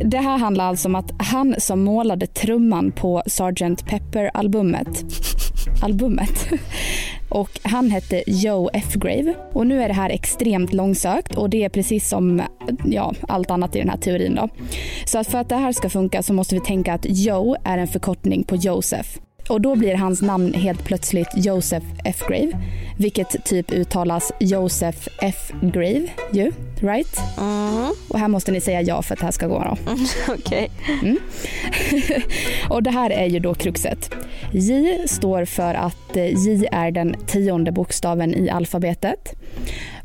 Det 0.04 0.18
här 0.18 0.38
handlar 0.38 0.64
alltså 0.64 0.88
om 0.88 0.94
att 0.94 1.10
han 1.18 1.54
som 1.58 1.84
målade 1.84 2.26
trumman 2.26 2.92
på 2.92 3.22
Sgt. 3.26 3.86
Pepper-albumet 3.86 5.04
albumet. 5.82 6.48
Och 7.28 7.50
han 7.62 7.90
hette 7.90 8.22
Joe 8.26 8.70
F. 8.72 8.94
Grave. 8.94 9.34
Och 9.52 9.66
nu 9.66 9.82
är 9.82 9.88
det 9.88 9.94
här 9.94 10.10
extremt 10.10 10.72
långsökt 10.72 11.34
och 11.34 11.50
det 11.50 11.64
är 11.64 11.68
precis 11.68 12.08
som 12.08 12.42
ja, 12.84 13.14
allt 13.28 13.50
annat 13.50 13.76
i 13.76 13.78
den 13.78 13.88
här 13.88 13.96
teorin. 13.96 14.34
Då. 14.34 14.48
Så 15.04 15.18
att 15.18 15.26
för 15.26 15.38
att 15.38 15.48
det 15.48 15.56
här 15.56 15.72
ska 15.72 15.88
funka 15.88 16.22
så 16.22 16.32
måste 16.32 16.54
vi 16.54 16.60
tänka 16.60 16.94
att 16.94 17.06
Joe 17.08 17.56
är 17.64 17.78
en 17.78 17.88
förkortning 17.88 18.44
på 18.44 18.56
Joseph. 18.56 19.18
Och 19.48 19.60
då 19.60 19.74
blir 19.74 19.94
hans 19.94 20.22
namn 20.22 20.54
helt 20.54 20.84
plötsligt 20.84 21.28
Joseph 21.34 21.86
F. 22.04 22.22
Grave. 22.28 22.52
Vilket 22.98 23.44
typ 23.44 23.72
uttalas 23.72 24.32
Joseph 24.40 25.08
F. 25.20 25.52
Grave 25.62 26.08
ju, 26.32 26.52
right? 26.80 27.20
Mm. 27.38 27.94
Och 28.08 28.18
här 28.18 28.28
måste 28.28 28.52
ni 28.52 28.60
säga 28.60 28.82
ja 28.82 29.02
för 29.02 29.14
att 29.14 29.20
det 29.20 29.26
här 29.26 29.32
ska 29.32 29.46
gå 29.46 29.58
då. 29.58 29.76
Okej. 30.32 30.70
Mm. 31.02 31.18
och 32.68 32.82
det 32.82 32.90
här 32.90 33.10
är 33.10 33.26
ju 33.26 33.38
då 33.38 33.54
kruxet. 33.54 34.10
J 34.52 34.98
står 35.08 35.44
för 35.44 35.74
att 35.74 36.16
eh, 36.16 36.46
J 36.46 36.68
är 36.72 36.90
den 36.90 37.16
tionde 37.26 37.72
bokstaven 37.72 38.34
i 38.34 38.50
alfabetet. 38.50 39.34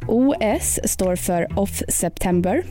OS 0.08 0.79
står 0.84 1.15
för 1.15 1.60
Off 1.60 1.82
September. 1.89 2.63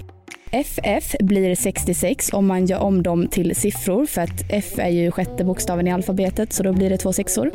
FF 0.54 1.14
blir 1.20 1.54
66 1.54 2.32
om 2.32 2.46
man 2.46 2.66
gör 2.66 2.78
om 2.78 3.02
dem 3.02 3.28
till 3.28 3.56
siffror 3.56 4.06
för 4.06 4.20
att 4.22 4.42
F 4.48 4.78
är 4.78 4.88
ju 4.88 5.10
sjätte 5.10 5.44
bokstaven 5.44 5.88
i 5.88 5.92
alfabetet 5.92 6.52
så 6.52 6.62
då 6.62 6.72
blir 6.72 6.90
det 6.90 6.98
två 6.98 7.12
sexor. 7.12 7.50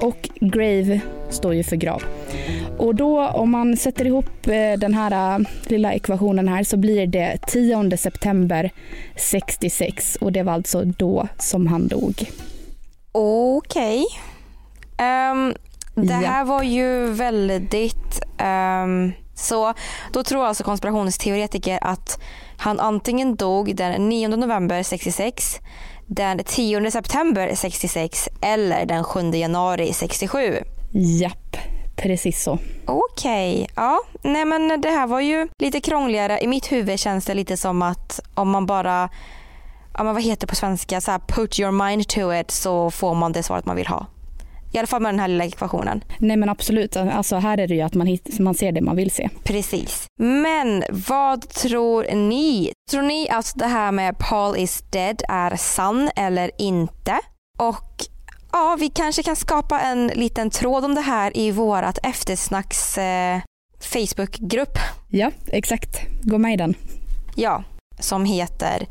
Och 0.00 0.28
Grave 0.40 1.00
står 1.30 1.54
ju 1.54 1.62
för 1.64 1.76
grav. 1.76 2.02
Och 2.78 2.94
då 2.94 3.26
om 3.28 3.50
man 3.50 3.76
sätter 3.76 4.06
ihop 4.06 4.46
eh, 4.46 4.78
den 4.78 4.94
här 4.94 5.38
eh, 5.40 5.46
lilla 5.66 5.92
ekvationen 5.92 6.48
här 6.48 6.64
så 6.64 6.76
blir 6.76 7.06
det 7.06 7.38
10 7.46 7.96
september 7.96 8.70
66 9.16 10.16
och 10.20 10.32
det 10.32 10.42
var 10.42 10.52
alltså 10.52 10.84
då 10.84 11.28
som 11.38 11.66
han 11.66 11.88
dog. 11.88 12.14
Okej. 13.12 14.04
Ehm, 14.98 15.54
det 15.94 16.06
Ja. 16.22 16.28
här 16.28 16.44
var 16.44 16.62
ju 16.62 17.06
väldigt... 17.12 18.20
ehm, 18.38 19.12
så 19.40 19.74
då 20.12 20.22
tror 20.22 20.46
alltså 20.46 20.64
konspirationsteoretiker 20.64 21.78
att 21.82 22.20
han 22.56 22.80
antingen 22.80 23.36
dog 23.36 23.76
den 23.76 24.08
9 24.08 24.28
november 24.28 24.82
66, 24.82 25.60
den 26.06 26.44
10 26.44 26.90
september 26.90 27.54
66 27.54 28.28
eller 28.42 28.86
den 28.86 29.04
7 29.04 29.30
januari 29.30 29.92
67. 29.92 30.58
Japp, 30.92 31.56
precis 31.96 32.42
så. 32.42 32.58
Okej, 32.86 33.68
ja. 33.76 34.00
Nej 34.22 34.44
men 34.44 34.80
det 34.80 34.90
här 34.90 35.06
var 35.06 35.20
ju 35.20 35.48
lite 35.58 35.80
krångligare. 35.80 36.40
I 36.40 36.46
mitt 36.46 36.72
huvud 36.72 36.98
känns 37.00 37.24
det 37.24 37.34
lite 37.34 37.56
som 37.56 37.82
att 37.82 38.20
om 38.34 38.50
man 38.50 38.66
bara, 38.66 39.08
ja 39.94 40.04
men 40.04 40.14
vad 40.14 40.22
heter 40.22 40.40
det 40.40 40.46
på 40.46 40.56
svenska, 40.56 41.00
så 41.00 41.10
här, 41.10 41.18
put 41.18 41.60
your 41.60 41.70
mind 41.70 42.08
to 42.08 42.34
it 42.34 42.50
så 42.50 42.90
får 42.90 43.14
man 43.14 43.32
det 43.32 43.42
svaret 43.42 43.66
man 43.66 43.76
vill 43.76 43.86
ha. 43.86 44.06
I 44.72 44.78
alla 44.78 44.86
fall 44.86 45.02
med 45.02 45.12
den 45.14 45.20
här 45.20 45.28
lilla 45.28 45.44
ekvationen. 45.44 46.04
Nej 46.18 46.36
men 46.36 46.48
absolut, 46.48 46.96
alltså 46.96 47.36
här 47.36 47.58
är 47.58 47.68
det 47.68 47.74
ju 47.74 47.80
att 47.80 47.94
man, 47.94 48.06
hit, 48.06 48.38
man 48.38 48.54
ser 48.54 48.72
det 48.72 48.80
man 48.80 48.96
vill 48.96 49.10
se. 49.10 49.28
Precis. 49.44 50.06
Men 50.18 50.84
vad 51.08 51.48
tror 51.48 52.14
ni? 52.14 52.72
Tror 52.90 53.02
ni 53.02 53.28
att 53.30 53.52
det 53.56 53.66
här 53.66 53.92
med 53.92 54.18
Paul 54.18 54.56
is 54.56 54.82
dead 54.90 55.22
är 55.28 55.56
sann 55.56 56.10
eller 56.16 56.50
inte? 56.58 57.18
Och 57.58 58.04
ja, 58.52 58.76
vi 58.80 58.88
kanske 58.88 59.22
kan 59.22 59.36
skapa 59.36 59.80
en 59.80 60.06
liten 60.06 60.50
tråd 60.50 60.84
om 60.84 60.94
det 60.94 61.00
här 61.00 61.36
i 61.36 61.50
vårat 61.50 61.98
eftersnacks 62.02 62.98
eh, 62.98 63.40
Facebookgrupp. 63.80 64.78
Ja, 65.08 65.30
exakt. 65.46 66.00
Gå 66.22 66.38
med 66.38 66.52
i 66.52 66.56
den. 66.56 66.74
Ja, 67.34 67.64
som 67.98 68.24
heter 68.24 68.86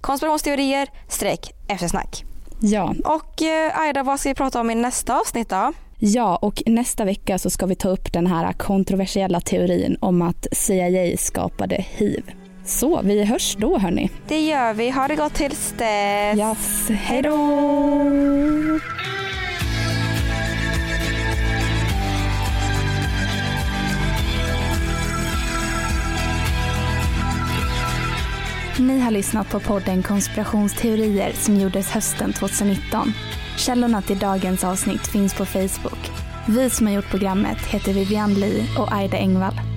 konspirationsteorier 0.00 0.88
streck 1.08 1.52
eftersnack. 1.68 2.24
Ja. 2.62 2.94
Och 3.04 3.42
eh, 3.42 3.80
Aida, 3.80 4.02
vad 4.02 4.20
ska 4.20 4.28
vi 4.28 4.34
prata 4.34 4.60
om 4.60 4.70
i 4.70 4.74
nästa 4.74 5.20
avsnitt 5.20 5.48
då? 5.48 5.72
ja, 6.04 6.36
och 6.36 6.62
nästa 6.66 7.04
vecka 7.04 7.38
så 7.38 7.50
ska 7.50 7.66
vi 7.66 7.74
ta 7.74 7.88
upp 7.88 8.12
den 8.12 8.26
här 8.26 8.52
kontroversiella 8.52 9.40
teorin 9.40 9.96
om 10.00 10.22
att 10.22 10.46
CIA 10.52 11.16
skapade 11.16 11.84
hiv. 11.88 12.22
Så 12.64 13.00
vi 13.02 13.24
hörs 13.24 13.56
då 13.58 13.78
hörni. 13.78 14.10
Det 14.28 14.40
gör 14.40 14.74
vi. 14.74 14.90
Ha 14.90 15.08
det 15.08 15.16
gott 15.16 15.34
tills 15.34 15.74
dess. 15.78 16.38
Yes. 16.38 16.88
Hej 16.90 17.22
då! 17.22 17.38
Ni 28.82 28.98
har 28.98 29.10
lyssnat 29.10 29.50
på 29.50 29.60
podden 29.60 30.02
Konspirationsteorier 30.02 31.32
som 31.32 31.56
gjordes 31.56 31.90
hösten 31.90 32.32
2019. 32.32 33.12
Källorna 33.58 34.02
till 34.02 34.18
dagens 34.18 34.64
avsnitt 34.64 35.06
finns 35.06 35.34
på 35.34 35.44
Facebook. 35.44 36.10
Vi 36.48 36.70
som 36.70 36.86
har 36.86 36.94
gjort 36.94 37.10
programmet 37.10 37.58
heter 37.66 37.92
Vivian 37.92 38.34
Lee 38.34 38.66
och 38.78 38.92
Aida 38.92 39.16
Engvall. 39.16 39.71